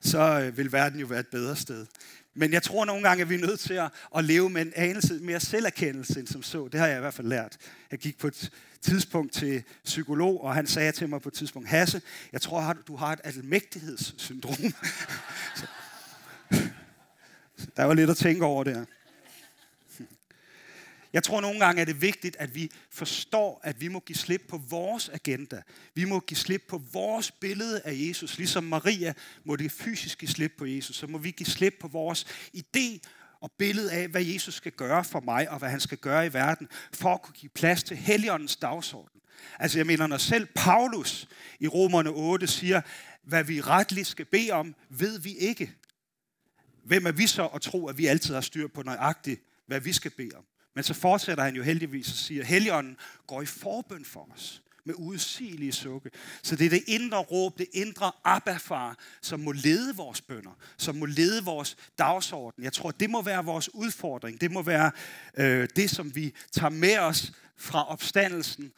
så 0.00 0.40
øh, 0.40 0.56
vil 0.56 0.72
verden 0.72 1.00
jo 1.00 1.06
være 1.06 1.20
et 1.20 1.28
bedre 1.28 1.56
sted. 1.56 1.86
Men 2.34 2.52
jeg 2.52 2.62
tror 2.62 2.84
nogle 2.84 3.08
gange, 3.08 3.22
at 3.22 3.28
vi 3.30 3.34
er 3.34 3.46
nødt 3.46 3.60
til 3.60 3.74
at, 3.74 3.90
at 4.16 4.24
leve 4.24 4.50
med 4.50 4.62
en 4.62 4.72
anelse 4.76 5.14
mere 5.14 5.40
selverkendelse 5.40 6.20
end 6.20 6.26
som 6.26 6.42
så. 6.42 6.68
Det 6.72 6.80
har 6.80 6.86
jeg 6.86 6.96
i 6.96 7.00
hvert 7.00 7.14
fald 7.14 7.26
lært. 7.26 7.56
Jeg 7.90 7.98
gik 7.98 8.18
på 8.18 8.26
et 8.26 8.50
tidspunkt 8.80 9.32
til 9.32 9.62
psykolog, 9.84 10.44
og 10.44 10.54
han 10.54 10.66
sagde 10.66 10.92
til 10.92 11.08
mig 11.08 11.22
på 11.22 11.28
et 11.28 11.34
tidspunkt, 11.34 11.68
Hasse, 11.68 12.02
jeg 12.32 12.40
tror, 12.40 12.72
du 12.86 12.96
har 12.96 13.12
et 13.12 13.20
almægtighedssyndrom. 13.24 14.56
så, 15.56 15.66
der 17.76 17.84
var 17.84 17.94
lidt 17.94 18.10
at 18.10 18.16
tænke 18.16 18.44
over 18.44 18.64
der. 18.64 18.84
Jeg 21.12 21.22
tror 21.22 21.40
nogle 21.40 21.60
gange 21.60 21.80
er 21.80 21.84
det 21.84 22.02
vigtigt, 22.02 22.36
at 22.38 22.54
vi 22.54 22.70
forstår, 22.90 23.60
at 23.64 23.80
vi 23.80 23.88
må 23.88 24.00
give 24.00 24.16
slip 24.16 24.42
på 24.48 24.62
vores 24.68 25.08
agenda. 25.08 25.62
Vi 25.94 26.04
må 26.04 26.20
give 26.20 26.38
slip 26.38 26.62
på 26.68 26.82
vores 26.92 27.30
billede 27.30 27.80
af 27.84 27.92
Jesus. 28.08 28.38
Ligesom 28.38 28.64
Maria 28.64 29.12
må 29.44 29.56
det 29.56 29.72
fysisk 29.72 30.18
give 30.18 30.28
slip 30.28 30.52
på 30.58 30.66
Jesus, 30.66 30.96
så 30.96 31.06
må 31.06 31.18
vi 31.18 31.30
give 31.30 31.46
slip 31.46 31.74
på 31.80 31.88
vores 31.88 32.26
idé 32.56 32.98
og 33.40 33.52
billede 33.58 33.92
af, 33.92 34.08
hvad 34.08 34.24
Jesus 34.24 34.54
skal 34.54 34.72
gøre 34.72 35.04
for 35.04 35.20
mig, 35.20 35.50
og 35.50 35.58
hvad 35.58 35.68
han 35.68 35.80
skal 35.80 35.98
gøre 35.98 36.26
i 36.26 36.32
verden, 36.32 36.68
for 36.92 37.14
at 37.14 37.22
kunne 37.22 37.34
give 37.34 37.50
plads 37.54 37.82
til 37.82 37.96
Helligåndens 37.96 38.56
dagsorden. 38.56 39.20
Altså 39.58 39.78
jeg 39.78 39.86
mener, 39.86 40.06
når 40.06 40.18
selv 40.18 40.48
Paulus 40.54 41.28
i 41.60 41.68
Romerne 41.68 42.10
8 42.10 42.46
siger, 42.46 42.80
hvad 43.22 43.44
vi 43.44 43.60
retligt 43.60 44.06
skal 44.06 44.24
bede 44.24 44.50
om, 44.50 44.74
ved 44.90 45.18
vi 45.18 45.36
ikke. 45.36 45.72
Hvem 46.84 47.06
er 47.06 47.12
vi 47.12 47.26
så 47.26 47.46
at 47.46 47.62
tro, 47.62 47.88
at 47.88 47.98
vi 47.98 48.06
altid 48.06 48.34
har 48.34 48.40
styr 48.40 48.68
på 48.68 48.82
nøjagtigt, 48.82 49.40
hvad 49.66 49.80
vi 49.80 49.92
skal 49.92 50.10
bede 50.10 50.36
om? 50.36 50.44
Men 50.74 50.84
så 50.84 50.94
fortsætter 50.94 51.44
han 51.44 51.56
jo 51.56 51.62
heldigvis 51.62 52.08
og 52.08 52.14
siger, 52.14 52.44
Helligånden 52.44 52.96
går 53.26 53.42
i 53.42 53.46
forbøn 53.46 54.04
for 54.04 54.28
os 54.34 54.62
med 54.84 54.94
udsigelige 54.94 55.72
sukke. 55.72 56.10
Så 56.42 56.56
det 56.56 56.66
er 56.66 56.70
det 56.70 56.82
indre 56.86 57.18
råb, 57.18 57.58
det 57.58 57.66
indre 57.72 58.12
Abba-far, 58.24 58.98
som 59.22 59.40
må 59.40 59.52
lede 59.52 59.96
vores 59.96 60.20
bønder, 60.20 60.58
som 60.76 60.96
må 60.96 61.06
lede 61.06 61.44
vores 61.44 61.76
dagsorden. 61.98 62.64
Jeg 62.64 62.72
tror, 62.72 62.90
det 62.90 63.10
må 63.10 63.22
være 63.22 63.44
vores 63.44 63.74
udfordring. 63.74 64.40
Det 64.40 64.50
må 64.50 64.62
være 64.62 64.90
øh, 65.38 65.68
det, 65.76 65.90
som 65.90 66.14
vi 66.14 66.34
tager 66.52 66.70
med 66.70 66.98
os 66.98 67.32
fra 67.56 67.88
opstandelsen 67.88 68.72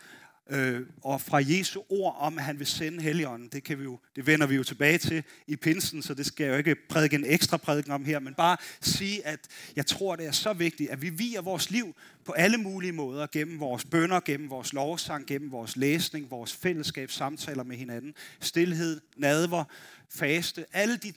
øh, 0.51 0.81
og 1.03 1.21
fra 1.21 1.43
Jesu 1.45 1.83
ord 1.89 2.17
om, 2.19 2.39
at 2.39 2.45
han 2.45 2.59
vil 2.59 2.67
sende 2.67 3.03
Helligånden, 3.03 3.49
det, 3.49 3.65
kan 3.65 3.79
vi 3.79 3.85
jo, 3.85 3.99
det 4.17 4.27
vender 4.27 4.47
vi 4.47 4.55
jo 4.55 4.63
tilbage 4.63 4.99
til 4.99 5.23
i 5.47 5.57
pinsen, 5.57 6.03
så 6.03 6.15
det 6.15 6.27
skal 6.27 6.45
jeg 6.45 6.53
jo 6.53 6.59
ikke 6.59 6.77
prædike 6.89 7.17
en 7.17 7.25
ekstra 7.25 7.57
prædiken 7.57 7.93
om 7.93 8.05
her, 8.05 8.19
men 8.19 8.35
bare 8.35 8.57
sige, 8.81 9.27
at 9.27 9.41
jeg 9.77 9.87
tror, 9.87 10.17
det 10.17 10.27
er 10.27 10.33
så 10.33 10.53
vigtigt, 10.53 10.91
at 10.91 11.03
vi 11.03 11.11
viger 11.11 11.43
vores 11.43 11.71
liv 11.71 11.97
på 12.25 12.33
alle 12.33 12.59
mulige 12.59 12.93
måder, 12.93 13.27
gennem 13.33 13.61
vores 13.61 13.85
bønder, 13.85 14.21
gennem 14.21 14.51
vores 14.51 14.73
lovsang, 14.73 15.27
gennem 15.27 15.51
vores 15.51 15.77
læsning, 15.77 16.31
vores 16.31 16.53
fællesskab, 16.57 17.11
samtaler 17.11 17.63
med 17.63 17.77
hinanden, 17.77 18.15
stillhed, 18.41 19.01
nadver, 19.17 19.65
faste, 20.11 20.65
alle 20.73 20.97
de 20.97 21.13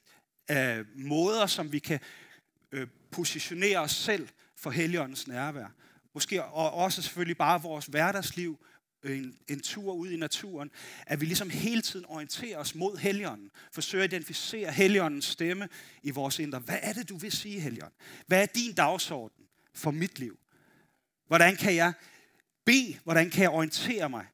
øh, 0.51 0.85
måder, 0.95 1.45
som 1.45 1.71
vi 1.71 1.79
kan 1.79 1.99
øh, 2.71 2.87
positionere 3.11 3.79
os 3.79 3.91
selv 3.91 4.27
for 4.57 4.71
Helligåndens 4.71 5.27
nærvær. 5.27 5.67
Måske 6.13 6.43
og 6.43 6.73
også 6.73 7.01
selvfølgelig 7.01 7.37
bare 7.37 7.61
vores 7.61 7.85
hverdagsliv, 7.85 8.59
en, 9.05 9.37
en 9.47 9.59
tur 9.59 9.93
ud 9.93 10.09
i 10.09 10.17
naturen, 10.17 10.71
at 11.07 11.21
vi 11.21 11.25
ligesom 11.25 11.49
hele 11.49 11.81
tiden 11.81 12.05
orienterer 12.09 12.57
os 12.57 12.75
mod 12.75 12.97
Helligånden. 12.97 13.51
Forsøger 13.71 14.03
at 14.03 14.13
identificere 14.13 14.71
Helligåndens 14.71 15.25
stemme 15.25 15.69
i 16.03 16.11
vores 16.11 16.39
indre. 16.39 16.59
Hvad 16.59 16.77
er 16.81 16.93
det, 16.93 17.09
du 17.09 17.17
vil 17.17 17.31
sige, 17.31 17.59
Helligånd? 17.59 17.93
Hvad 18.27 18.41
er 18.41 18.45
din 18.45 18.73
dagsorden 18.73 19.45
for 19.73 19.91
mit 19.91 20.19
liv? 20.19 20.39
Hvordan 21.27 21.55
kan 21.55 21.75
jeg 21.75 21.93
bede? 22.65 22.97
Hvordan 23.03 23.29
kan 23.29 23.41
jeg 23.41 23.49
orientere 23.49 24.09
mig? 24.09 24.25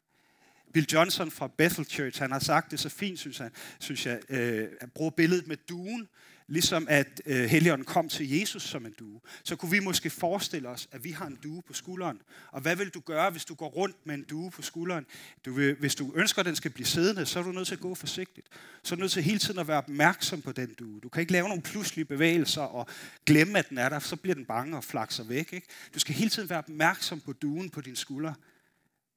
Bill 0.73 0.87
Johnson 0.93 1.31
fra 1.31 1.47
Bethel 1.57 1.85
Church, 1.85 2.21
han 2.21 2.31
har 2.31 2.39
sagt 2.39 2.71
det 2.71 2.79
så 2.79 2.89
fint, 2.89 3.19
synes 3.19 3.39
jeg, 3.39 3.49
synes 3.79 4.05
jeg 4.05 4.19
øh, 4.29 4.69
at 4.81 4.91
bruge 4.91 5.11
billedet 5.11 5.47
med 5.47 5.57
duen 5.57 6.09
ligesom 6.51 6.87
at 6.89 7.21
øh, 7.25 7.49
Helligånden 7.49 7.85
kom 7.85 8.09
til 8.09 8.29
Jesus 8.29 8.63
som 8.63 8.85
en 8.85 8.93
due, 8.99 9.19
så 9.43 9.55
kunne 9.55 9.71
vi 9.71 9.79
måske 9.79 10.09
forestille 10.09 10.69
os, 10.69 10.87
at 10.91 11.03
vi 11.03 11.11
har 11.11 11.25
en 11.25 11.39
due 11.43 11.61
på 11.61 11.73
skulderen. 11.73 12.21
Og 12.51 12.61
hvad 12.61 12.75
vil 12.75 12.89
du 12.89 12.99
gøre, 12.99 13.29
hvis 13.31 13.45
du 13.45 13.55
går 13.55 13.67
rundt 13.67 13.95
med 14.05 14.15
en 14.15 14.23
due 14.23 14.51
på 14.51 14.61
skulderen? 14.61 15.05
Du 15.45 15.53
vil, 15.53 15.75
hvis 15.79 15.95
du 15.95 16.11
ønsker, 16.15 16.39
at 16.39 16.45
den 16.45 16.55
skal 16.55 16.71
blive 16.71 16.85
siddende, 16.85 17.25
så 17.25 17.39
er 17.39 17.43
du 17.43 17.51
nødt 17.51 17.67
til 17.67 17.75
at 17.75 17.81
gå 17.81 17.95
forsigtigt. 17.95 18.47
Så 18.83 18.95
er 18.95 18.97
du 18.97 19.01
nødt 19.01 19.11
til 19.11 19.23
hele 19.23 19.39
tiden 19.39 19.59
at 19.59 19.67
være 19.67 19.77
opmærksom 19.77 20.41
på 20.41 20.51
den 20.51 20.73
due. 20.79 20.99
Du 21.03 21.09
kan 21.09 21.21
ikke 21.21 21.31
lave 21.31 21.47
nogle 21.47 21.63
pludselige 21.63 22.05
bevægelser 22.05 22.61
og 22.61 22.87
glemme, 23.25 23.59
at 23.59 23.69
den 23.69 23.77
er 23.77 23.89
der, 23.89 23.99
så 23.99 24.15
bliver 24.15 24.35
den 24.35 24.45
bange 24.45 24.77
og 24.77 24.83
flakser 24.83 25.23
væk. 25.23 25.53
Ikke? 25.53 25.67
Du 25.93 25.99
skal 25.99 26.15
hele 26.15 26.29
tiden 26.29 26.49
være 26.49 26.59
opmærksom 26.59 27.19
på 27.19 27.33
duen 27.33 27.69
på 27.69 27.81
din 27.81 27.95
skulder, 27.95 28.33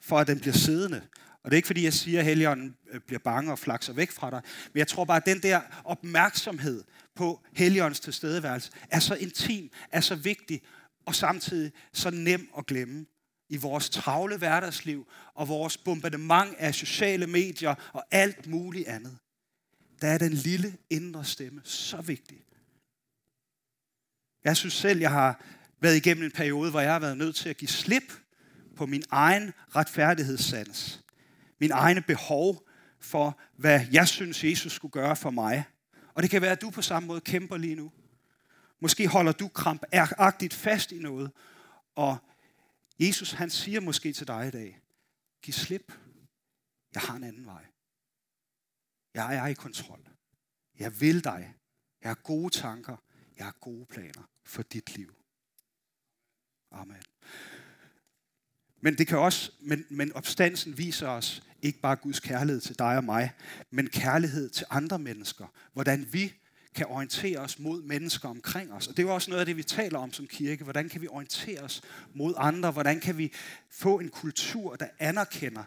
for 0.00 0.18
at 0.18 0.26
den 0.26 0.40
bliver 0.40 0.54
siddende. 0.54 1.02
Og 1.44 1.50
det 1.50 1.54
er 1.54 1.58
ikke 1.58 1.66
fordi, 1.66 1.84
jeg 1.84 1.92
siger, 1.92 2.18
at 2.18 2.26
Helligånden 2.26 2.76
øh, 2.92 3.00
bliver 3.00 3.18
bange 3.18 3.52
og 3.52 3.58
flakser 3.58 3.92
væk 3.92 4.10
fra 4.10 4.30
dig. 4.30 4.40
Men 4.72 4.78
jeg 4.78 4.88
tror 4.88 5.04
bare, 5.04 5.16
at 5.16 5.26
den 5.26 5.42
der 5.42 5.60
opmærksomhed 5.84 6.84
på 7.14 7.44
Helligåndens 7.52 8.00
tilstedeværelse 8.00 8.70
er 8.90 8.98
så 8.98 9.14
intim, 9.14 9.70
er 9.92 10.00
så 10.00 10.14
vigtig, 10.14 10.62
og 11.06 11.14
samtidig 11.14 11.72
så 11.92 12.10
nem 12.10 12.48
at 12.58 12.66
glemme 12.66 13.06
i 13.48 13.56
vores 13.56 13.90
travle 13.90 14.36
hverdagsliv 14.36 15.06
og 15.34 15.48
vores 15.48 15.76
bombardement 15.76 16.54
af 16.58 16.74
sociale 16.74 17.26
medier 17.26 17.74
og 17.92 18.04
alt 18.10 18.46
muligt 18.46 18.88
andet. 18.88 19.18
Der 20.00 20.08
er 20.08 20.18
den 20.18 20.32
lille 20.32 20.76
indre 20.90 21.24
stemme 21.24 21.60
så 21.64 22.00
vigtig. 22.00 22.38
Jeg 24.44 24.56
synes 24.56 24.74
selv, 24.74 25.00
jeg 25.00 25.10
har 25.10 25.44
været 25.80 25.96
igennem 25.96 26.24
en 26.24 26.30
periode, 26.30 26.70
hvor 26.70 26.80
jeg 26.80 26.92
har 26.92 26.98
været 26.98 27.18
nødt 27.18 27.36
til 27.36 27.48
at 27.48 27.56
give 27.56 27.68
slip 27.68 28.12
på 28.76 28.86
min 28.86 29.04
egen 29.10 29.52
retfærdighedssans 29.76 31.04
Min 31.60 31.70
egne 31.70 32.00
behov 32.00 32.68
for, 33.00 33.38
hvad 33.56 33.86
jeg 33.92 34.08
synes, 34.08 34.44
Jesus 34.44 34.72
skulle 34.72 34.92
gøre 34.92 35.16
for 35.16 35.30
mig. 35.30 35.64
Og 36.14 36.22
det 36.22 36.30
kan 36.30 36.42
være, 36.42 36.52
at 36.52 36.60
du 36.60 36.70
på 36.70 36.82
samme 36.82 37.06
måde 37.06 37.20
kæmper 37.20 37.56
lige 37.56 37.74
nu. 37.74 37.92
Måske 38.80 39.08
holder 39.08 39.32
du 39.32 39.48
krampagtigt 39.48 40.54
fast 40.54 40.92
i 40.92 40.98
noget, 40.98 41.30
og 41.94 42.18
Jesus 42.98 43.32
han 43.32 43.50
siger 43.50 43.80
måske 43.80 44.12
til 44.12 44.26
dig 44.26 44.48
i 44.48 44.50
dag, 44.50 44.80
giv 45.42 45.54
slip. 45.54 45.92
Jeg 46.94 47.02
har 47.02 47.14
en 47.14 47.24
anden 47.24 47.46
vej. 47.46 47.66
Jeg 49.14 49.36
er 49.36 49.46
i 49.46 49.54
kontrol. 49.54 50.08
Jeg 50.78 51.00
vil 51.00 51.24
dig. 51.24 51.54
Jeg 52.02 52.10
har 52.10 52.14
gode 52.14 52.50
tanker. 52.50 52.96
Jeg 53.36 53.44
har 53.44 53.56
gode 53.60 53.86
planer 53.86 54.22
for 54.44 54.62
dit 54.62 54.96
liv. 54.96 55.14
Amen. 56.70 57.02
Men, 58.84 58.98
det 58.98 59.06
kan 59.06 59.18
også, 59.18 59.50
men, 59.60 59.84
men 59.90 60.12
opstandelsen 60.12 60.78
viser 60.78 61.08
os 61.08 61.42
ikke 61.62 61.80
bare 61.80 61.96
Guds 61.96 62.20
kærlighed 62.20 62.60
til 62.60 62.78
dig 62.78 62.96
og 62.96 63.04
mig, 63.04 63.32
men 63.70 63.86
kærlighed 63.86 64.50
til 64.50 64.66
andre 64.70 64.98
mennesker. 64.98 65.46
Hvordan 65.72 66.08
vi 66.12 66.32
kan 66.74 66.86
orientere 66.86 67.38
os 67.38 67.58
mod 67.58 67.82
mennesker 67.82 68.28
omkring 68.28 68.72
os. 68.72 68.86
Og 68.86 68.96
det 68.96 69.02
er 69.02 69.06
jo 69.06 69.14
også 69.14 69.30
noget 69.30 69.40
af 69.40 69.46
det, 69.46 69.56
vi 69.56 69.62
taler 69.62 69.98
om 69.98 70.12
som 70.12 70.26
kirke. 70.26 70.64
Hvordan 70.64 70.88
kan 70.88 71.02
vi 71.02 71.08
orientere 71.08 71.60
os 71.60 71.82
mod 72.14 72.34
andre? 72.36 72.70
Hvordan 72.70 73.00
kan 73.00 73.18
vi 73.18 73.32
få 73.70 73.98
en 73.98 74.08
kultur, 74.08 74.76
der 74.76 74.86
anerkender, 74.98 75.64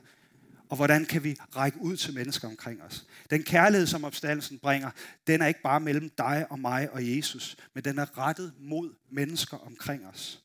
og 0.70 0.76
hvordan 0.76 1.06
kan 1.06 1.24
vi 1.24 1.36
række 1.56 1.82
ud 1.82 1.98
til 1.98 2.14
mennesker 2.14 2.48
omkring 2.48 2.84
os? 2.84 3.06
Den 3.30 3.44
kærlighed, 3.44 3.88
som 3.88 4.04
opstandelsen 4.04 4.60
bringer, 4.60 4.92
den 5.28 5.42
er 5.42 5.48
ikke 5.48 5.62
bare 5.62 5.80
mellem 5.80 6.10
dig 6.18 6.46
og 6.50 6.60
mig 6.60 6.90
og 6.92 7.18
Jesus, 7.18 7.58
men 7.74 7.84
den 7.84 7.98
er 7.98 8.18
rettet 8.18 8.54
mod 8.60 8.94
mennesker 9.10 9.58
omkring 9.58 10.08
os. 10.08 10.44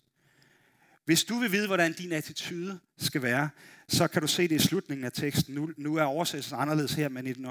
Hvis 1.04 1.24
du 1.24 1.38
vil 1.38 1.52
vide, 1.52 1.66
hvordan 1.66 1.92
din 1.92 2.12
attitude 2.12 2.80
skal 2.98 3.22
være, 3.22 3.50
så 3.88 4.08
kan 4.08 4.22
du 4.22 4.28
se 4.28 4.48
det 4.48 4.54
i 4.54 4.58
slutningen 4.58 5.04
af 5.04 5.12
teksten. 5.12 5.54
Nu, 5.54 5.70
nu 5.76 5.96
er 5.96 6.02
oversættelsen 6.02 6.56
anderledes 6.58 6.92
her, 6.92 7.08
men 7.08 7.26
i 7.26 7.32
den 7.32 7.46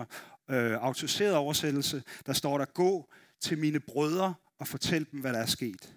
øh, 0.50 0.74
autoriserede 0.74 1.38
oversættelse, 1.38 2.04
der 2.26 2.34
står 2.34 2.58
der, 2.58 2.66
gå 2.66 3.10
til 3.42 3.58
mine 3.58 3.80
brødre 3.80 4.34
og 4.60 4.68
fortæl 4.68 5.08
dem, 5.12 5.20
hvad 5.20 5.34
der 5.34 5.40
er 5.40 5.46
sket. 5.46 5.96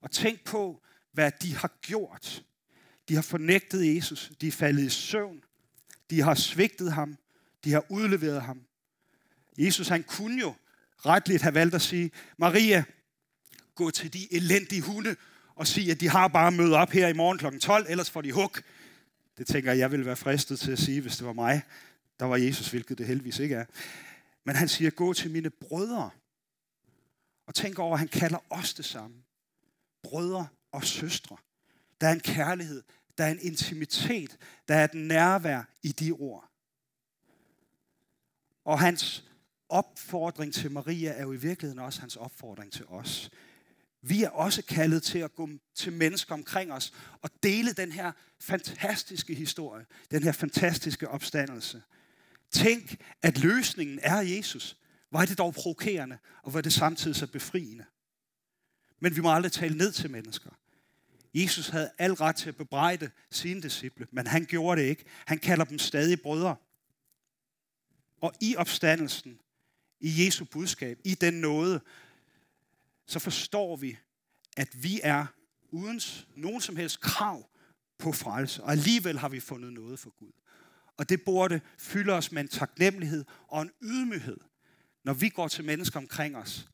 Og 0.00 0.10
tænk 0.10 0.44
på, 0.44 0.82
hvad 1.12 1.32
de 1.42 1.54
har 1.54 1.78
gjort. 1.82 2.42
De 3.08 3.14
har 3.14 3.22
fornægtet 3.22 3.94
Jesus. 3.94 4.32
De 4.40 4.48
er 4.48 4.52
faldet 4.52 4.82
i 4.82 4.88
søvn. 4.88 5.44
De 6.10 6.20
har 6.20 6.34
svigtet 6.34 6.92
ham. 6.92 7.16
De 7.64 7.72
har 7.72 7.84
udleveret 7.88 8.42
ham. 8.42 8.62
Jesus 9.58 9.88
han 9.88 10.02
kunne 10.02 10.40
jo 10.40 10.54
retligt 11.06 11.42
have 11.42 11.54
valgt 11.54 11.74
at 11.74 11.82
sige, 11.82 12.10
Maria, 12.38 12.84
gå 13.74 13.90
til 13.90 14.12
de 14.12 14.34
elendige 14.34 14.82
hunde 14.82 15.16
og 15.60 15.66
sige, 15.66 15.90
at 15.90 16.00
de 16.00 16.08
har 16.08 16.28
bare 16.28 16.52
mødt 16.52 16.72
op 16.72 16.90
her 16.90 17.08
i 17.08 17.12
morgen 17.12 17.38
kl. 17.38 17.58
12, 17.58 17.86
ellers 17.88 18.10
får 18.10 18.20
de 18.20 18.32
hug. 18.32 18.56
Det 19.38 19.46
tænker 19.46 19.70
jeg, 19.70 19.78
jeg 19.78 19.90
ville 19.90 20.06
være 20.06 20.16
fristet 20.16 20.60
til 20.60 20.72
at 20.72 20.78
sige, 20.78 21.00
hvis 21.00 21.16
det 21.16 21.26
var 21.26 21.32
mig. 21.32 21.62
Der 22.20 22.26
var 22.26 22.36
Jesus, 22.36 22.70
hvilket 22.70 22.98
det 22.98 23.06
heldigvis 23.06 23.38
ikke 23.38 23.54
er. 23.54 23.64
Men 24.44 24.56
han 24.56 24.68
siger, 24.68 24.90
gå 24.90 25.12
til 25.12 25.30
mine 25.30 25.50
brødre. 25.50 26.10
Og 27.46 27.54
tænk 27.54 27.78
over, 27.78 27.92
at 27.92 27.98
han 27.98 28.08
kalder 28.08 28.38
os 28.50 28.74
det 28.74 28.84
samme. 28.84 29.16
Brødre 30.02 30.46
og 30.72 30.84
søstre. 30.84 31.36
Der 32.00 32.08
er 32.08 32.12
en 32.12 32.20
kærlighed, 32.20 32.82
der 33.18 33.24
er 33.24 33.30
en 33.30 33.40
intimitet, 33.40 34.36
der 34.68 34.74
er 34.74 34.84
et 34.84 34.94
nærvær 34.94 35.62
i 35.82 35.92
de 35.92 36.12
ord. 36.12 36.50
Og 38.64 38.80
hans 38.80 39.24
opfordring 39.68 40.54
til 40.54 40.70
Maria 40.70 41.10
er 41.10 41.22
jo 41.22 41.32
i 41.32 41.36
virkeligheden 41.36 41.78
også 41.78 42.00
hans 42.00 42.16
opfordring 42.16 42.72
til 42.72 42.84
os. 42.86 43.30
Vi 44.02 44.22
er 44.22 44.28
også 44.28 44.62
kaldet 44.62 45.02
til 45.02 45.18
at 45.18 45.34
gå 45.34 45.48
til 45.74 45.92
mennesker 45.92 46.34
omkring 46.34 46.72
os 46.72 46.92
og 47.22 47.30
dele 47.42 47.72
den 47.72 47.92
her 47.92 48.12
fantastiske 48.40 49.34
historie, 49.34 49.86
den 50.10 50.22
her 50.22 50.32
fantastiske 50.32 51.08
opstandelse. 51.08 51.82
Tænk, 52.50 52.96
at 53.22 53.38
løsningen 53.38 53.98
er 54.02 54.16
Jesus. 54.16 54.76
Hvor 55.10 55.20
er 55.20 55.26
det 55.26 55.38
dog 55.38 55.54
provokerende, 55.54 56.18
og 56.42 56.50
hvor 56.50 56.58
er 56.58 56.62
det 56.62 56.72
samtidig 56.72 57.16
så 57.16 57.26
befriende. 57.26 57.84
Men 59.00 59.16
vi 59.16 59.20
må 59.20 59.34
aldrig 59.34 59.52
tale 59.52 59.76
ned 59.76 59.92
til 59.92 60.10
mennesker. 60.10 60.50
Jesus 61.34 61.68
havde 61.68 61.90
al 61.98 62.12
ret 62.12 62.36
til 62.36 62.48
at 62.48 62.56
bebrejde 62.56 63.10
sine 63.30 63.62
disciple, 63.62 64.06
men 64.10 64.26
han 64.26 64.44
gjorde 64.44 64.80
det 64.80 64.88
ikke. 64.88 65.04
Han 65.26 65.38
kalder 65.38 65.64
dem 65.64 65.78
stadig 65.78 66.20
brødre. 66.20 66.56
Og 68.20 68.32
i 68.40 68.56
opstandelsen, 68.56 69.38
i 70.00 70.24
Jesu 70.24 70.44
budskab, 70.44 70.98
i 71.04 71.14
den 71.14 71.34
nåde, 71.34 71.80
så 73.10 73.18
forstår 73.18 73.76
vi, 73.76 73.98
at 74.56 74.82
vi 74.82 75.00
er 75.02 75.26
uden 75.70 76.00
nogen 76.36 76.60
som 76.60 76.76
helst 76.76 77.00
krav 77.00 77.48
på 77.98 78.12
frelse. 78.12 78.62
Og 78.62 78.70
alligevel 78.70 79.18
har 79.18 79.28
vi 79.28 79.40
fundet 79.40 79.72
noget 79.72 79.98
for 79.98 80.10
Gud. 80.18 80.32
Og 80.96 81.08
det 81.08 81.22
burde 81.22 81.60
fylde 81.78 82.12
os 82.12 82.32
med 82.32 82.42
en 82.42 82.48
taknemmelighed 82.48 83.24
og 83.48 83.62
en 83.62 83.70
ydmyghed, 83.82 84.36
når 85.04 85.12
vi 85.12 85.28
går 85.28 85.48
til 85.48 85.64
mennesker 85.64 86.00
omkring 86.00 86.36
os. 86.36 86.68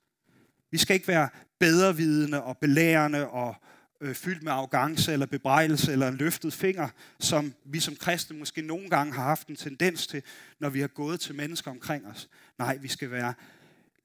Vi 0.70 0.78
skal 0.78 0.94
ikke 0.94 1.08
være 1.08 1.28
bedrevidende 1.58 2.42
og 2.42 2.58
belærende 2.58 3.28
og 3.28 3.54
øh, 4.00 4.14
fyldt 4.14 4.42
med 4.42 4.52
arrogance 4.52 5.12
eller 5.12 5.26
bebrejdelse 5.26 5.92
eller 5.92 6.08
en 6.08 6.16
løftet 6.16 6.52
finger, 6.52 6.88
som 7.20 7.54
vi 7.64 7.80
som 7.80 7.96
kristne 7.96 8.38
måske 8.38 8.62
nogle 8.62 8.90
gange 8.90 9.12
har 9.12 9.22
haft 9.22 9.48
en 9.48 9.56
tendens 9.56 10.06
til, 10.06 10.22
når 10.58 10.68
vi 10.68 10.80
har 10.80 10.88
gået 10.88 11.20
til 11.20 11.34
mennesker 11.34 11.70
omkring 11.70 12.06
os. 12.06 12.28
Nej, 12.58 12.76
vi 12.76 12.88
skal 12.88 13.10
være 13.10 13.34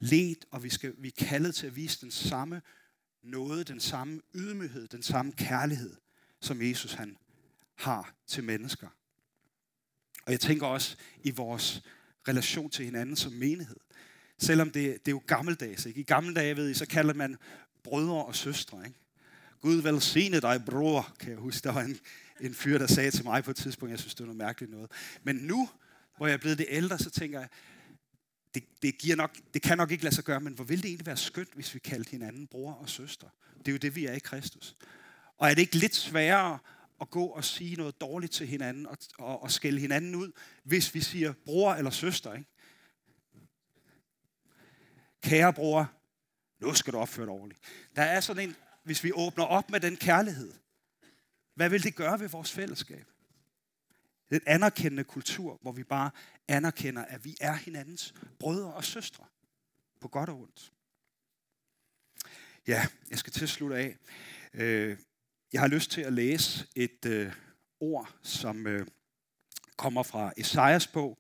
let, 0.02 0.46
og 0.52 0.64
vi, 0.64 0.70
skal, 0.70 0.94
vi 0.98 1.08
er 1.08 1.26
kaldet 1.26 1.56
til 1.56 1.68
at 1.68 1.76
vise 1.76 2.02
den 2.02 2.12
samme 2.12 2.62
noget, 3.24 3.68
den 3.68 3.80
samme 3.80 4.22
ydmyghed, 4.36 4.88
den 4.88 5.04
samme 5.04 5.32
kærlighed, 5.32 5.96
som 6.40 6.62
Jesus 6.62 6.94
han 6.94 7.18
har 7.76 8.14
til 8.28 8.44
mennesker. 8.44 8.88
Og 10.26 10.32
jeg 10.32 10.40
tænker 10.40 10.68
også 10.68 10.96
i 11.24 11.32
vores 11.32 11.82
relation 12.28 12.70
til 12.70 12.86
hinanden 12.86 13.16
som 13.16 13.32
menighed. 13.32 13.80
Selvom 14.38 14.72
det, 14.72 15.06
det 15.06 15.08
er 15.08 15.16
jo 15.16 15.22
gammeldags. 15.28 15.86
Ikke? 15.86 16.00
I 16.00 16.04
gamle 16.04 16.34
dage, 16.34 16.58
ved 16.58 16.70
I, 16.70 16.74
så 16.74 16.86
kalder 16.86 17.14
man 17.14 17.38
brødre 17.84 18.26
og 18.26 18.36
søstre. 18.36 18.86
Ikke? 18.86 19.00
Gud 19.62 19.76
velsigne 19.76 20.40
dig, 20.40 20.66
bror, 20.66 21.16
kan 21.20 21.30
jeg 21.30 21.38
huske. 21.38 21.64
Der 21.64 21.72
var 21.72 21.82
en, 21.82 22.00
en 22.42 22.54
fyr, 22.54 22.78
der 22.78 22.88
sagde 22.88 23.12
til 23.12 23.24
mig 23.24 23.44
på 23.44 23.52
et 23.52 23.58
tidspunkt, 23.58 23.92
jeg 23.92 24.00
synes, 24.00 24.16
det 24.16 24.20
var 24.20 24.34
noget 24.34 24.38
mærkeligt 24.38 24.72
noget. 24.72 24.92
Men 25.24 25.36
nu, 25.36 25.70
hvor 26.18 26.28
jeg 26.28 26.34
er 26.34 26.38
blevet 26.38 26.58
det 26.58 26.66
ældre, 26.70 27.00
så 27.00 27.10
tænker 27.10 27.40
jeg, 27.40 27.50
det, 28.54 28.64
det, 28.82 28.98
giver 28.98 29.16
nok, 29.16 29.38
det 29.54 29.62
kan 29.62 29.78
nok 29.78 29.92
ikke 29.92 30.04
lade 30.04 30.16
sig 30.16 30.24
gøre, 30.24 30.40
men 30.40 30.54
hvor 30.54 30.64
ville 30.64 30.82
det 30.82 30.88
egentlig 30.88 31.06
være 31.06 31.18
skønt, 31.18 31.54
hvis 31.54 31.74
vi 31.74 31.80
kaldte 31.80 32.12
hinanden 32.12 32.48
bror 32.48 32.74
og 32.74 32.90
søster? 32.90 33.28
Det 33.58 33.68
er 33.68 33.72
jo 33.72 33.78
det, 33.78 33.96
vi 33.96 34.06
er 34.06 34.14
i 34.14 34.20
Kristus. 34.20 34.76
Og 35.38 35.50
er 35.50 35.54
det 35.54 35.62
ikke 35.62 35.76
lidt 35.76 35.96
sværere 35.96 36.60
at 37.02 37.10
gå 37.10 37.26
og 37.26 37.46
sige 37.46 37.76
noget 37.76 38.02
dårligt 38.02 38.32
til 38.32 38.48
hinanden 38.48 38.88
og, 38.88 38.98
og, 39.18 39.44
og 39.44 39.52
skælde 39.52 39.80
hinanden 39.80 40.16
ud, 40.16 40.32
hvis 40.64 40.94
vi 40.94 41.02
siger 41.02 41.34
bror 41.46 41.74
eller 41.74 41.92
søster? 41.92 42.34
Ikke? 42.34 42.50
Kære 45.24 45.54
bror, 45.54 45.92
nu 46.60 46.74
skal 46.74 46.94
du 46.94 46.98
opføre 46.98 47.26
dig 47.26 47.34
ordentligt. 47.34 47.62
Der 47.96 48.02
er 48.02 48.20
sådan 48.20 48.50
en, 48.50 48.56
hvis 48.84 49.04
vi 49.04 49.12
åbner 49.14 49.44
op 49.44 49.70
med 49.70 49.80
den 49.80 49.98
kærlighed, 49.98 50.54
hvad 51.56 51.70
vil 51.70 51.84
det 51.84 51.96
gøre 51.96 52.20
ved 52.20 52.30
vores 52.30 52.52
fællesskab? 52.52 53.08
Det 54.32 54.42
anerkendende 54.46 55.04
kultur, 55.04 55.60
hvor 55.62 55.72
vi 55.72 55.84
bare 55.84 56.12
anerkender, 56.48 57.06
at 57.06 57.26
vi 57.26 57.36
er 57.42 57.54
hinandens 57.54 58.14
brødre 58.40 58.74
og 58.74 58.84
søstre. 58.84 59.26
På 60.02 60.08
godt 60.08 60.30
og 60.30 60.40
ondt. 60.40 60.74
Ja, 62.68 62.88
jeg 63.10 63.18
skal 63.18 63.34
til 63.34 63.44
at 63.44 63.50
slutte 63.50 63.76
af. 63.76 63.98
Øh, 64.54 64.98
jeg 65.54 65.62
har 65.62 65.68
lyst 65.68 65.92
til 65.92 66.02
at 66.02 66.14
læse 66.14 66.68
et 66.76 67.06
øh, 67.06 67.34
ord, 67.80 68.16
som 68.22 68.68
øh, 68.68 68.88
kommer 69.78 70.04
fra 70.04 70.34
Esajas 70.38 70.88
bog, 70.88 71.18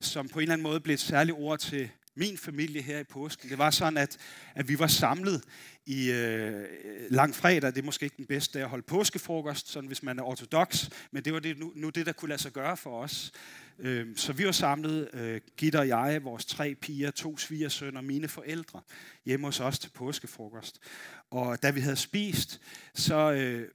som 0.00 0.28
på 0.28 0.38
en 0.38 0.42
eller 0.42 0.52
anden 0.52 0.62
måde 0.62 0.80
blev 0.80 0.94
et 0.94 1.00
særligt 1.00 1.38
ord 1.38 1.58
til 1.58 1.90
min 2.18 2.38
familie 2.38 2.82
her 2.82 2.98
i 2.98 3.04
påsken. 3.04 3.50
Det 3.50 3.58
var 3.58 3.70
sådan, 3.70 3.96
at, 3.96 4.18
at 4.54 4.68
vi 4.68 4.78
var 4.78 4.86
samlet 4.86 5.44
i 5.86 6.10
øh, 6.10 6.64
langfredag. 7.10 7.74
Det 7.74 7.78
er 7.78 7.84
måske 7.84 8.04
ikke 8.04 8.16
den 8.16 8.26
bedste 8.26 8.58
dag 8.58 8.62
at 8.62 8.70
holde 8.70 8.82
påskefrokost, 8.82 9.68
sådan 9.68 9.86
hvis 9.86 10.02
man 10.02 10.18
er 10.18 10.22
ortodox, 10.22 10.88
men 11.10 11.24
det 11.24 11.32
var 11.32 11.38
det, 11.40 11.58
nu, 11.58 11.72
nu 11.76 11.88
det, 11.88 12.06
der 12.06 12.12
kunne 12.12 12.28
lade 12.28 12.42
sig 12.42 12.52
gøre 12.52 12.76
for 12.76 13.02
os. 13.02 13.32
Øh, 13.78 14.06
så 14.16 14.32
vi 14.32 14.44
var 14.44 14.52
samlet, 14.52 15.08
øh, 15.12 15.40
Gitte 15.56 15.78
og 15.78 15.88
jeg, 15.88 16.20
vores 16.24 16.44
tre 16.44 16.74
piger, 16.74 17.10
to 17.10 17.38
svigersønner, 17.38 18.00
mine 18.00 18.28
forældre, 18.28 18.80
hjemme 19.24 19.46
hos 19.46 19.60
os 19.60 19.78
til 19.78 19.90
påskefrokost. 19.90 20.80
Og 21.30 21.62
da 21.62 21.70
vi 21.70 21.80
havde 21.80 21.96
spist, 21.96 22.60
så 22.94 23.32
øh, 23.32 23.68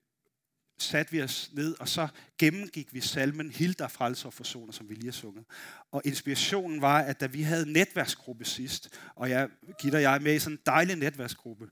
satte 0.83 1.11
vi 1.11 1.21
os 1.21 1.49
ned, 1.53 1.75
og 1.79 1.89
så 1.89 2.07
gennemgik 2.37 2.93
vi 2.93 3.01
salmen 3.01 3.51
Hilda 3.51 3.85
frelser 3.85 4.25
og 4.25 4.33
forsoner, 4.33 4.71
som 4.71 4.89
vi 4.89 4.95
lige 4.95 5.05
har 5.05 5.11
sunget. 5.11 5.45
Og 5.91 6.01
inspirationen 6.05 6.81
var, 6.81 6.99
at 6.99 7.19
da 7.19 7.25
vi 7.25 7.41
havde 7.41 7.71
netværksgruppe 7.71 8.45
sidst, 8.45 8.99
og 9.15 9.29
jeg, 9.29 9.49
Gitte 9.81 9.95
og 9.95 10.01
jeg 10.01 10.15
er 10.15 10.19
med 10.19 10.35
i 10.35 10.39
sådan 10.39 10.53
en 10.53 10.59
dejlig 10.65 10.95
netværksgruppe, 10.95 11.69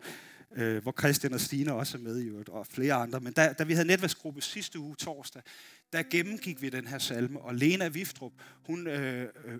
øh, 0.55 0.81
hvor 0.81 0.95
Christian 0.99 1.33
og 1.33 1.41
Stine 1.41 1.73
også 1.73 1.97
er 1.97 2.01
med 2.01 2.19
i 2.19 2.27
øvrigt, 2.27 2.49
og 2.49 2.67
flere 2.67 2.93
andre. 2.93 3.19
Men 3.19 3.33
da, 3.33 3.53
da 3.53 3.63
vi 3.63 3.73
havde 3.73 3.87
netværksgruppe 3.87 4.41
sidste 4.41 4.79
uge 4.79 4.95
torsdag, 4.95 5.41
der 5.93 6.03
gennemgik 6.03 6.61
vi 6.61 6.69
den 6.69 6.87
her 6.87 6.97
salme, 6.97 7.41
og 7.41 7.55
Lena 7.55 7.87
Viftrup, 7.87 8.31
hun 8.65 8.87
øh, 8.87 9.29
øh, 9.45 9.59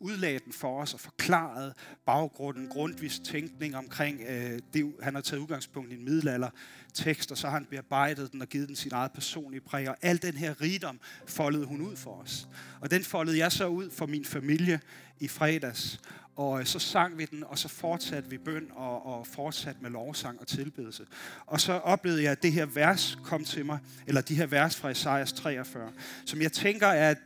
udlagde 0.00 0.38
den 0.44 0.52
for 0.52 0.82
os 0.82 0.94
og 0.94 1.00
forklarede 1.00 1.74
baggrunden, 2.06 2.68
grundvis 2.68 3.18
tænkning 3.18 3.76
omkring, 3.76 4.20
øh, 4.28 4.58
det, 4.74 4.92
han 5.02 5.14
har 5.14 5.22
taget 5.22 5.40
udgangspunkt 5.40 5.92
i 5.92 5.94
en 5.94 6.04
middelalder 6.04 6.50
tekst, 6.94 7.32
og 7.32 7.38
så 7.38 7.46
har 7.46 7.54
han 7.54 7.66
bearbejdet 7.70 8.32
den 8.32 8.42
og 8.42 8.48
givet 8.48 8.68
den 8.68 8.76
sin 8.76 8.92
eget 8.94 9.12
personlige 9.12 9.60
præg, 9.60 9.88
og 9.88 9.96
al 10.02 10.22
den 10.22 10.34
her 10.34 10.60
rigdom 10.60 11.00
foldede 11.26 11.64
hun 11.64 11.80
ud 11.80 11.96
for 11.96 12.22
os. 12.22 12.48
Og 12.80 12.90
den 12.90 13.04
foldede 13.04 13.38
jeg 13.38 13.52
så 13.52 13.66
ud 13.66 13.90
for 13.90 14.06
min 14.06 14.24
familie 14.24 14.80
i 15.20 15.28
fredags, 15.28 16.00
og 16.36 16.60
øh, 16.60 16.66
så 16.66 16.78
sang 16.78 17.18
vi 17.18 17.24
den, 17.24 17.44
og 17.44 17.58
så 17.58 17.68
fortsatte 17.68 18.30
vi 18.30 18.38
bøn 18.38 18.66
og, 18.74 19.06
og 19.06 19.26
fortsatte 19.26 19.82
med 19.82 19.90
lovsang 19.90 20.40
og 20.40 20.46
tilbedelse. 20.46 21.06
Og 21.46 21.60
så 21.60 21.72
oplevede 21.72 22.22
jeg, 22.22 22.32
at 22.32 22.42
det 22.42 22.52
her 22.52 22.66
vers 22.66 23.18
kom 23.24 23.44
til 23.44 23.66
mig, 23.66 23.78
eller 24.06 24.20
de 24.20 24.34
her 24.34 24.46
vers 24.46 24.76
fra 24.76 24.90
Esajas 24.90 25.32
43, 25.32 25.92
som 26.24 26.42
jeg 26.42 26.52
tænker 26.52 26.86
er 26.86 27.10
et 27.10 27.18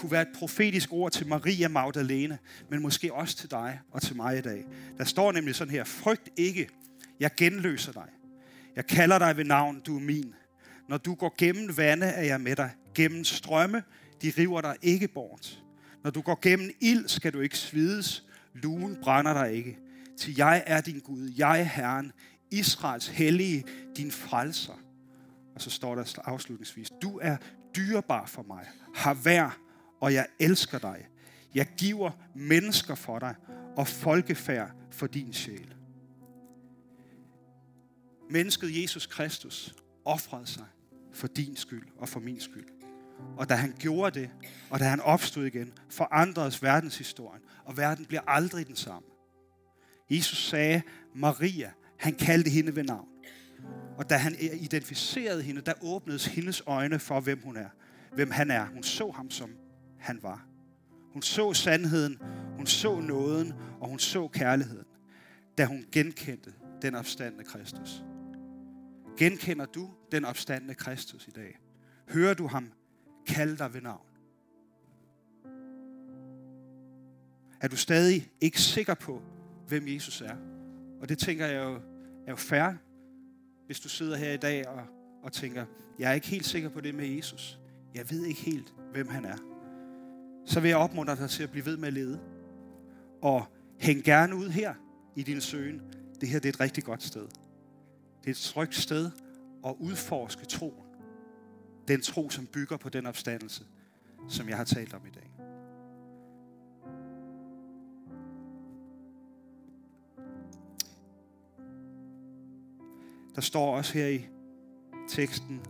kunne 0.00 0.10
være 0.12 0.22
et 0.22 0.34
profetisk 0.34 0.92
ord 0.92 1.12
til 1.12 1.26
Maria 1.26 1.68
Magdalene, 1.68 2.38
men 2.70 2.82
måske 2.82 3.14
også 3.14 3.36
til 3.36 3.50
dig 3.50 3.80
og 3.90 4.02
til 4.02 4.16
mig 4.16 4.38
i 4.38 4.40
dag. 4.40 4.64
Der 4.98 5.04
står 5.04 5.32
nemlig 5.32 5.54
sådan 5.54 5.72
her, 5.72 5.84
frygt 5.84 6.28
ikke, 6.36 6.68
jeg 7.20 7.30
genløser 7.36 7.92
dig. 7.92 8.08
Jeg 8.76 8.86
kalder 8.86 9.18
dig 9.18 9.36
ved 9.36 9.44
navn, 9.44 9.80
du 9.80 9.96
er 9.96 10.00
min. 10.00 10.34
Når 10.88 10.98
du 10.98 11.14
går 11.14 11.34
gennem 11.38 11.76
vande, 11.76 12.06
er 12.06 12.22
jeg 12.22 12.40
med 12.40 12.56
dig. 12.56 12.70
Gennem 12.94 13.24
strømme, 13.24 13.82
de 14.22 14.32
river 14.38 14.60
dig 14.60 14.76
ikke 14.82 15.08
bort. 15.08 15.62
Når 16.04 16.10
du 16.10 16.20
går 16.20 16.38
gennem 16.42 16.70
ild, 16.80 17.08
skal 17.08 17.32
du 17.32 17.40
ikke 17.40 17.58
svides. 17.58 18.24
Luen 18.54 18.96
brænder 19.02 19.34
dig 19.44 19.52
ikke. 19.52 19.78
Til 20.18 20.36
jeg 20.36 20.62
er 20.66 20.80
din 20.80 21.00
Gud, 21.00 21.32
jeg 21.36 21.60
er 21.60 21.64
Herren, 21.64 22.12
Israels 22.50 23.08
hellige, 23.08 23.64
din 23.96 24.10
frelser. 24.10 24.80
Og 25.54 25.60
så 25.60 25.70
står 25.70 25.94
der 25.94 26.18
afslutningsvis, 26.24 26.88
du 27.02 27.18
er 27.22 27.36
dyrebar 27.76 28.26
for 28.26 28.42
mig. 28.42 28.66
Har 28.94 29.14
vær 29.14 29.69
og 30.00 30.14
jeg 30.14 30.26
elsker 30.38 30.78
dig. 30.78 31.06
Jeg 31.54 31.66
giver 31.76 32.10
mennesker 32.34 32.94
for 32.94 33.18
dig 33.18 33.34
og 33.76 33.88
folkefærd 33.88 34.70
for 34.90 35.06
din 35.06 35.32
sjæl. 35.32 35.74
Mennesket 38.30 38.82
Jesus 38.82 39.06
Kristus 39.06 39.74
offrede 40.04 40.46
sig 40.46 40.66
for 41.12 41.26
din 41.26 41.56
skyld 41.56 41.86
og 41.98 42.08
for 42.08 42.20
min 42.20 42.40
skyld. 42.40 42.66
Og 43.36 43.48
da 43.48 43.54
han 43.54 43.74
gjorde 43.78 44.20
det, 44.20 44.30
og 44.70 44.78
da 44.78 44.84
han 44.84 45.00
opstod 45.00 45.46
igen, 45.46 45.72
forandredes 45.88 46.62
verdenshistorien, 46.62 47.42
og 47.64 47.76
verden 47.76 48.04
bliver 48.04 48.22
aldrig 48.26 48.66
den 48.66 48.76
samme. 48.76 49.08
Jesus 50.10 50.48
sagde, 50.48 50.82
Maria, 51.14 51.70
han 51.96 52.14
kaldte 52.14 52.50
hende 52.50 52.76
ved 52.76 52.84
navn. 52.84 53.08
Og 53.96 54.10
da 54.10 54.16
han 54.16 54.36
identificerede 54.40 55.42
hende, 55.42 55.60
der 55.60 55.72
åbnedes 55.82 56.26
hendes 56.26 56.62
øjne 56.66 56.98
for, 56.98 57.20
hvem 57.20 57.40
hun 57.44 57.56
er. 57.56 57.68
Hvem 58.14 58.30
han 58.30 58.50
er. 58.50 58.66
Hun 58.66 58.82
så 58.82 59.10
ham, 59.10 59.30
som 59.30 59.50
han 60.00 60.22
var. 60.22 60.46
Hun 61.12 61.22
så 61.22 61.52
sandheden, 61.52 62.18
hun 62.56 62.66
så 62.66 63.00
nåden, 63.00 63.52
og 63.80 63.88
hun 63.88 63.98
så 63.98 64.28
kærligheden, 64.28 64.86
da 65.58 65.64
hun 65.64 65.84
genkendte 65.92 66.52
den 66.82 66.94
opstandende 66.94 67.44
Kristus. 67.44 68.04
Genkender 69.18 69.66
du 69.66 69.90
den 70.12 70.24
opstandende 70.24 70.74
Kristus 70.74 71.28
i 71.28 71.30
dag? 71.30 71.58
Hører 72.08 72.34
du 72.34 72.46
ham 72.46 72.72
kalde 73.26 73.58
dig 73.58 73.74
ved 73.74 73.80
navn? 73.80 74.06
Er 77.60 77.68
du 77.68 77.76
stadig 77.76 78.30
ikke 78.40 78.60
sikker 78.60 78.94
på, 78.94 79.22
hvem 79.68 79.88
Jesus 79.88 80.20
er? 80.20 80.36
Og 81.00 81.08
det 81.08 81.18
tænker 81.18 81.46
jeg 81.46 81.64
jo 81.64 81.80
er 82.26 82.30
jo 82.30 82.36
fair, 82.36 82.72
hvis 83.66 83.80
du 83.80 83.88
sidder 83.88 84.16
her 84.16 84.32
i 84.32 84.36
dag 84.36 84.68
og, 84.68 84.82
og 85.22 85.32
tænker, 85.32 85.66
jeg 85.98 86.10
er 86.10 86.14
ikke 86.14 86.26
helt 86.26 86.46
sikker 86.46 86.68
på 86.68 86.80
det 86.80 86.94
med 86.94 87.06
Jesus. 87.06 87.58
Jeg 87.94 88.10
ved 88.10 88.24
ikke 88.24 88.40
helt, 88.40 88.74
hvem 88.92 89.08
han 89.08 89.24
er. 89.24 89.36
Så 90.50 90.60
vil 90.60 90.68
jeg 90.68 90.78
opmuntre 90.78 91.16
dig 91.16 91.30
til 91.30 91.42
at 91.42 91.50
blive 91.50 91.66
ved 91.66 91.76
med 91.76 91.88
at 91.88 91.94
lede. 91.94 92.20
Og 93.22 93.46
hæng 93.78 94.04
gerne 94.04 94.36
ud 94.36 94.48
her 94.48 94.74
i 95.16 95.22
din 95.22 95.40
søgen. 95.40 95.82
Det 96.20 96.28
her 96.28 96.38
det 96.38 96.48
er 96.48 96.52
et 96.52 96.60
rigtig 96.60 96.84
godt 96.84 97.02
sted. 97.02 97.28
Det 98.20 98.26
er 98.26 98.30
et 98.30 98.36
trygt 98.36 98.74
sted 98.74 99.10
at 99.66 99.74
udforske 99.78 100.46
troen. 100.46 100.86
Den 101.88 102.00
tro, 102.00 102.30
som 102.30 102.46
bygger 102.46 102.76
på 102.76 102.88
den 102.88 103.06
opstandelse, 103.06 103.64
som 104.28 104.48
jeg 104.48 104.56
har 104.56 104.64
talt 104.64 104.94
om 104.94 105.00
i 105.06 105.10
dag. 105.10 105.30
Der 113.34 113.40
står 113.40 113.76
også 113.76 113.94
her 113.94 114.06
i 114.06 114.26
teksten, 115.08 115.60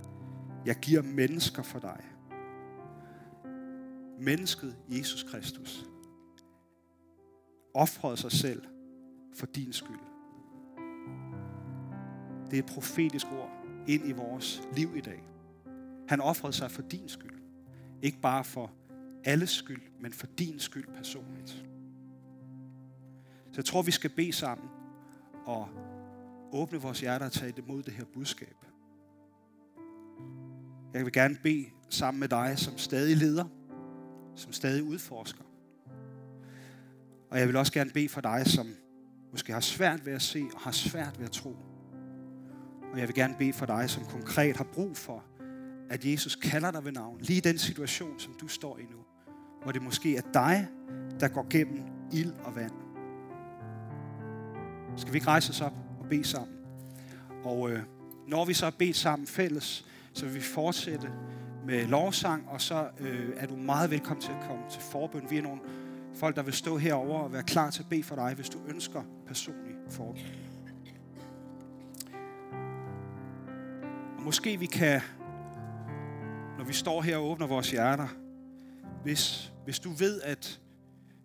jeg 0.66 0.76
giver 0.76 1.02
mennesker 1.02 1.62
for 1.62 1.78
dig. 1.78 2.04
Mennesket 4.20 4.76
Jesus 4.88 5.22
Kristus 5.22 5.86
offrede 7.74 8.16
sig 8.16 8.32
selv 8.32 8.62
for 9.34 9.46
din 9.46 9.72
skyld. 9.72 10.00
Det 12.50 12.58
er 12.58 12.62
et 12.62 12.70
profetisk 12.70 13.26
ord 13.26 13.50
ind 13.88 14.08
i 14.08 14.12
vores 14.12 14.62
liv 14.76 14.96
i 14.96 15.00
dag. 15.00 15.22
Han 16.08 16.20
offrede 16.20 16.52
sig 16.52 16.70
for 16.70 16.82
din 16.82 17.08
skyld. 17.08 17.40
Ikke 18.02 18.20
bare 18.20 18.44
for 18.44 18.72
alles 19.24 19.50
skyld, 19.50 19.82
men 20.00 20.12
for 20.12 20.26
din 20.26 20.58
skyld 20.58 20.86
personligt. 20.96 21.50
Så 23.52 23.56
jeg 23.56 23.64
tror, 23.64 23.82
vi 23.82 23.90
skal 23.90 24.10
bede 24.10 24.32
sammen 24.32 24.68
og 25.46 25.68
åbne 26.52 26.78
vores 26.78 27.00
hjerter 27.00 27.26
og 27.26 27.32
tage 27.32 27.54
imod 27.58 27.82
det 27.82 27.92
her 27.92 28.04
budskab. 28.04 28.56
Jeg 30.94 31.04
vil 31.04 31.12
gerne 31.12 31.36
bede 31.42 31.66
sammen 31.88 32.20
med 32.20 32.28
dig, 32.28 32.58
som 32.58 32.78
stadig 32.78 33.16
leder, 33.16 33.44
som 34.40 34.52
stadig 34.52 34.82
udforsker. 34.82 35.44
Og 37.30 37.38
jeg 37.38 37.48
vil 37.48 37.56
også 37.56 37.72
gerne 37.72 37.90
bede 37.90 38.08
for 38.08 38.20
dig, 38.20 38.42
som 38.46 38.66
måske 39.30 39.52
har 39.52 39.60
svært 39.60 40.06
ved 40.06 40.12
at 40.12 40.22
se 40.22 40.44
og 40.54 40.60
har 40.60 40.72
svært 40.72 41.18
ved 41.18 41.26
at 41.26 41.32
tro. 41.32 41.56
Og 42.92 42.98
jeg 42.98 43.08
vil 43.08 43.14
gerne 43.14 43.34
bede 43.38 43.52
for 43.52 43.66
dig, 43.66 43.90
som 43.90 44.04
konkret 44.04 44.56
har 44.56 44.64
brug 44.64 44.96
for, 44.96 45.24
at 45.90 46.04
Jesus 46.04 46.36
kalder 46.36 46.70
dig 46.70 46.84
ved 46.84 46.92
navn. 46.92 47.20
Lige 47.20 47.40
den 47.40 47.58
situation, 47.58 48.18
som 48.18 48.34
du 48.40 48.48
står 48.48 48.78
i 48.78 48.82
nu. 48.82 48.98
Hvor 49.62 49.72
det 49.72 49.82
måske 49.82 50.16
er 50.16 50.22
dig, 50.34 50.68
der 51.20 51.28
går 51.28 51.46
gennem 51.50 51.82
ild 52.12 52.32
og 52.44 52.56
vand. 52.56 52.72
Skal 54.96 55.12
vi 55.12 55.16
ikke 55.16 55.26
rejse 55.26 55.50
os 55.50 55.60
op 55.60 55.74
og 56.00 56.06
bede 56.08 56.24
sammen? 56.24 56.56
Og 57.44 57.70
øh, 57.70 57.82
når 58.28 58.44
vi 58.44 58.54
så 58.54 58.66
har 58.66 58.74
bedt 58.78 58.96
sammen 58.96 59.26
fælles, 59.26 59.84
så 60.12 60.24
vil 60.26 60.34
vi 60.34 60.40
fortsætte 60.40 61.10
med 61.66 61.86
lovsang, 61.86 62.48
og 62.48 62.60
så 62.60 62.88
øh, 63.00 63.30
er 63.36 63.46
du 63.46 63.56
meget 63.56 63.90
velkommen 63.90 64.22
til 64.22 64.32
at 64.32 64.48
komme 64.48 64.62
til 64.70 64.80
forbøn. 64.80 65.26
Vi 65.30 65.38
er 65.38 65.42
nogle 65.42 65.60
folk, 66.14 66.36
der 66.36 66.42
vil 66.42 66.54
stå 66.54 66.76
herover 66.76 67.20
og 67.20 67.32
være 67.32 67.42
klar 67.42 67.70
til 67.70 67.82
at 67.82 67.88
bede 67.88 68.02
for 68.02 68.14
dig, 68.14 68.34
hvis 68.34 68.48
du 68.48 68.58
ønsker 68.68 69.02
personlig 69.26 69.74
forbøn. 69.90 70.22
Og 74.16 74.22
måske 74.22 74.56
vi 74.58 74.66
kan, 74.66 75.00
når 76.58 76.64
vi 76.64 76.72
står 76.72 77.02
her 77.02 77.16
og 77.16 77.30
åbner 77.30 77.46
vores 77.46 77.70
hjerter, 77.70 78.08
hvis, 79.02 79.52
hvis 79.64 79.78
du 79.78 79.90
ved, 79.90 80.20
at 80.20 80.60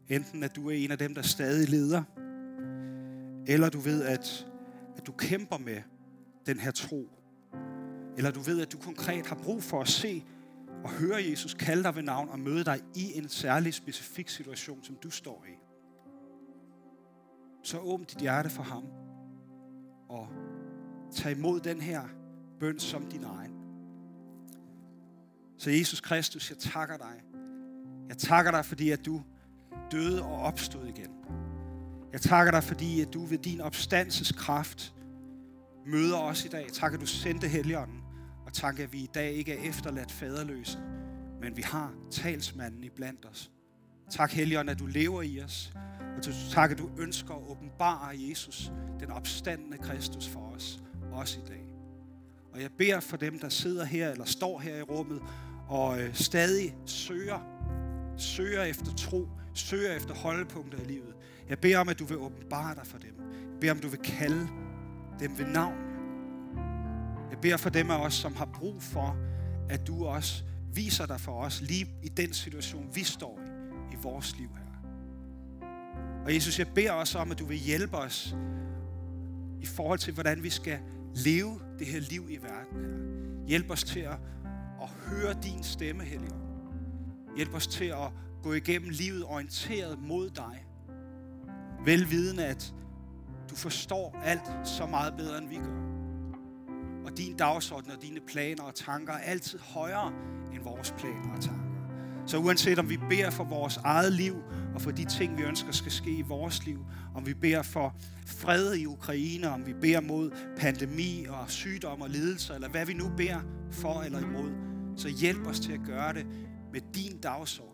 enten 0.09 0.43
at 0.43 0.55
du 0.55 0.69
er 0.69 0.73
en 0.73 0.91
af 0.91 0.97
dem, 0.97 1.15
der 1.15 1.21
stadig 1.21 1.69
leder, 1.69 2.03
eller 3.47 3.69
du 3.69 3.79
ved, 3.79 4.03
at, 4.03 4.47
at 4.97 5.07
du 5.07 5.11
kæmper 5.11 5.57
med 5.57 5.77
den 6.45 6.59
her 6.59 6.71
tro, 6.71 7.14
eller 8.17 8.31
du 8.31 8.39
ved, 8.39 8.61
at 8.61 8.71
du 8.71 8.77
konkret 8.77 9.27
har 9.27 9.35
brug 9.35 9.63
for 9.63 9.81
at 9.81 9.87
se 9.87 10.23
og 10.83 10.89
høre 10.89 11.23
Jesus 11.29 11.53
kalde 11.53 11.83
dig 11.83 11.95
ved 11.95 12.03
navn 12.03 12.29
og 12.29 12.39
møde 12.39 12.63
dig 12.63 12.79
i 12.95 13.17
en 13.17 13.29
særlig 13.29 13.73
specifik 13.73 14.29
situation, 14.29 14.83
som 14.83 14.95
du 15.03 15.09
står 15.09 15.45
i, 15.47 15.55
så 17.63 17.79
åbn 17.79 18.03
dit 18.03 18.17
hjerte 18.17 18.49
for 18.49 18.63
ham 18.63 18.83
og 20.09 20.27
tag 21.11 21.31
imod 21.31 21.59
den 21.59 21.81
her 21.81 22.03
bøn 22.59 22.79
som 22.79 23.05
din 23.05 23.23
egen. 23.23 23.51
Så 25.57 25.69
Jesus 25.69 26.01
Kristus, 26.01 26.49
jeg 26.49 26.57
takker 26.57 26.97
dig. 26.97 27.23
Jeg 28.09 28.17
takker 28.17 28.51
dig, 28.51 28.65
fordi 28.65 28.89
at 28.89 29.05
du 29.05 29.21
døde 29.91 30.23
og 30.23 30.41
opstod 30.41 30.85
igen. 30.85 31.11
Jeg 32.13 32.21
takker 32.21 32.51
dig, 32.51 32.63
fordi 32.63 33.01
at 33.01 33.13
du 33.13 33.25
ved 33.25 33.37
din 33.37 33.61
opstandelseskraft 33.61 34.93
møder 35.85 36.17
os 36.17 36.45
i 36.45 36.47
dag. 36.47 36.67
Tak, 36.73 36.93
at 36.93 36.99
du 36.99 37.05
sendte 37.05 37.47
Helligånden. 37.47 38.04
Tak, 38.55 38.79
at 38.79 38.93
vi 38.93 38.97
i 38.97 39.09
dag 39.13 39.31
ikke 39.31 39.53
er 39.53 39.69
efterladt 39.69 40.11
faderløse, 40.11 40.79
men 41.41 41.57
vi 41.57 41.61
har 41.61 41.93
talsmanden 42.11 42.83
i 42.83 42.89
blandt 42.89 43.25
os. 43.31 43.51
Tak, 44.09 44.31
Helligånd, 44.31 44.69
at 44.69 44.79
du 44.79 44.85
lever 44.85 45.21
i 45.21 45.41
os. 45.41 45.73
Og 46.17 46.23
tak, 46.51 46.71
at 46.71 46.77
du 46.77 46.89
ønsker 46.97 47.33
at 47.33 47.41
åbenbare 47.47 48.15
Jesus, 48.29 48.71
den 48.99 49.11
opstandende 49.11 49.77
Kristus 49.77 50.27
for 50.27 50.53
os, 50.55 50.79
også 51.11 51.39
i 51.39 51.43
dag. 51.47 51.65
Og 52.53 52.61
jeg 52.61 52.71
beder 52.77 52.99
for 52.99 53.17
dem, 53.17 53.39
der 53.39 53.49
sidder 53.49 53.85
her 53.85 54.11
eller 54.11 54.25
står 54.25 54.59
her 54.59 54.77
i 54.77 54.81
rummet 54.81 55.21
og 55.67 56.01
øh, 56.01 56.13
stadig 56.13 56.75
søger, 56.85 57.39
søger 58.17 58.63
efter 58.63 58.95
tro, 58.95 59.27
søger 59.53 59.95
efter 59.95 60.13
holdepunkter 60.13 60.77
i 60.77 60.85
livet. 60.85 61.15
Jeg 61.49 61.59
beder 61.59 61.79
om, 61.79 61.89
at 61.89 61.99
du 61.99 62.05
vil 62.05 62.17
åbenbare 62.17 62.75
dig 62.75 62.87
for 62.87 62.97
dem. 62.97 63.15
Jeg 63.51 63.59
beder 63.59 63.71
om, 63.71 63.77
at 63.77 63.83
du 63.83 63.89
vil 63.89 63.99
kalde 63.99 64.47
dem 65.19 65.37
ved 65.37 65.45
navn. 65.45 65.84
Jeg 67.35 67.41
beder 67.41 67.57
for 67.57 67.69
dem 67.69 67.91
af 67.91 67.97
os, 67.97 68.13
som 68.13 68.35
har 68.35 68.45
brug 68.45 68.83
for, 68.83 69.17
at 69.69 69.87
du 69.87 70.05
også 70.05 70.43
viser 70.73 71.05
dig 71.05 71.19
for 71.19 71.31
os 71.31 71.61
lige 71.61 71.87
i 72.03 72.09
den 72.09 72.33
situation, 72.33 72.89
vi 72.93 73.03
står 73.03 73.39
i, 73.91 73.93
i 73.93 73.97
vores 74.01 74.37
liv 74.37 74.49
her. 74.49 74.89
Og 76.25 76.33
Jesus, 76.33 76.59
jeg 76.59 76.67
beder 76.67 76.91
også 76.91 77.19
om, 77.19 77.31
at 77.31 77.39
du 77.39 77.45
vil 77.45 77.57
hjælpe 77.57 77.97
os 77.97 78.35
i 79.61 79.65
forhold 79.65 79.99
til, 79.99 80.13
hvordan 80.13 80.43
vi 80.43 80.49
skal 80.49 80.79
leve 81.15 81.59
det 81.79 81.87
her 81.87 81.99
liv 81.99 82.27
i 82.29 82.37
verden 82.37 82.85
her. 82.85 83.47
Hjælp 83.47 83.71
os 83.71 83.83
til 83.83 83.99
at, 83.99 84.19
at 84.81 84.89
høre 84.89 85.35
din 85.43 85.63
stemme, 85.63 86.03
Helligånd. 86.03 86.41
Hjælp 87.35 87.53
os 87.53 87.67
til 87.67 87.85
at 87.85 88.11
gå 88.43 88.53
igennem 88.53 88.89
livet 88.89 89.25
orienteret 89.25 89.99
mod 89.99 90.29
dig. 90.29 90.65
Velvidende, 91.85 92.45
at 92.45 92.73
du 93.49 93.55
forstår 93.55 94.21
alt 94.23 94.67
så 94.67 94.85
meget 94.85 95.13
bedre, 95.17 95.37
end 95.37 95.49
vi 95.49 95.55
gør. 95.55 95.94
Og 97.05 97.17
din 97.17 97.37
dagsorden 97.37 97.91
og 97.91 98.01
dine 98.01 98.19
planer 98.27 98.63
og 98.63 98.75
tanker 98.75 99.13
er 99.13 99.17
altid 99.17 99.59
højere 99.59 100.13
end 100.53 100.63
vores 100.63 100.93
planer 100.97 101.33
og 101.35 101.41
tanker. 101.41 101.65
Så 102.27 102.37
uanset 102.37 102.79
om 102.79 102.89
vi 102.89 102.97
beder 103.09 103.29
for 103.29 103.43
vores 103.43 103.77
eget 103.77 104.13
liv 104.13 104.35
og 104.75 104.81
for 104.81 104.91
de 104.91 105.05
ting, 105.05 105.37
vi 105.37 105.43
ønsker 105.43 105.71
skal 105.71 105.91
ske 105.91 106.11
i 106.11 106.21
vores 106.21 106.65
liv, 106.65 106.85
om 107.15 107.25
vi 107.25 107.33
beder 107.33 107.61
for 107.61 107.95
fred 108.25 108.73
i 108.75 108.85
Ukraine, 108.85 109.49
om 109.49 109.65
vi 109.65 109.73
beder 109.73 110.01
mod 110.01 110.31
pandemi 110.57 111.25
og 111.29 111.49
sygdom 111.51 112.01
og 112.01 112.09
lidelser, 112.09 112.55
eller 112.55 112.69
hvad 112.69 112.85
vi 112.85 112.93
nu 112.93 113.11
beder 113.17 113.39
for 113.71 114.01
eller 114.01 114.19
imod, 114.19 114.51
så 114.97 115.09
hjælp 115.09 115.47
os 115.47 115.59
til 115.59 115.71
at 115.71 115.79
gøre 115.85 116.13
det 116.13 116.25
med 116.73 116.81
din 116.95 117.17
dagsorden. 117.17 117.71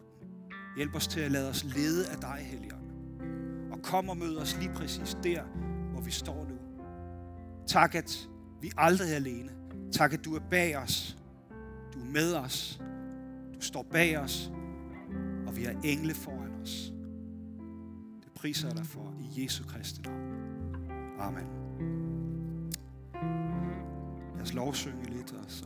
Hjælp 0.75 0.95
os 0.95 1.07
til 1.07 1.19
at 1.19 1.31
lade 1.31 1.49
os 1.49 1.63
lede 1.63 2.09
af 2.09 2.17
dig, 2.17 2.37
Helligånd. 2.39 2.81
Og 3.71 3.81
kom 3.83 4.09
og 4.09 4.17
mød 4.17 4.37
os 4.37 4.57
lige 4.59 4.71
præcis 4.73 5.17
der, 5.23 5.41
hvor 5.91 6.01
vi 6.01 6.11
står 6.11 6.47
nu. 6.49 6.55
Tak, 7.67 7.95
at 7.95 8.29
vi 8.61 8.71
aldrig 8.77 9.09
alene. 9.09 9.49
Tak, 9.91 10.13
at 10.13 10.25
du 10.25 10.35
er 10.35 10.39
bag 10.49 10.77
os. 10.77 11.17
Du 11.93 11.99
er 11.99 12.05
med 12.05 12.33
os. 12.33 12.81
Du 13.55 13.61
står 13.61 13.83
bag 13.91 14.19
os. 14.19 14.51
Og 15.47 15.57
vi 15.57 15.63
har 15.63 15.75
engle 15.83 16.13
foran 16.13 16.61
os. 16.61 16.93
Det 18.23 18.31
priser 18.35 18.67
jeg 18.67 18.77
dig 18.77 18.85
for 18.85 19.13
i 19.19 19.43
Jesu 19.43 19.63
Kristi 19.63 20.01
navn. 20.01 20.21
Amen. 21.19 21.45
Lad 24.35 24.41
os 24.41 24.53
lovsynge 24.53 25.09
lidt, 25.09 25.31
og 25.31 25.45
så 25.47 25.65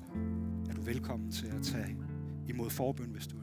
er 0.69 0.73
du 0.73 0.81
velkommen 0.81 1.31
til 1.31 1.47
at 1.47 1.63
tage 1.63 1.97
imod 2.47 2.69
forbøn, 2.69 3.09
hvis 3.09 3.27
du 3.27 3.33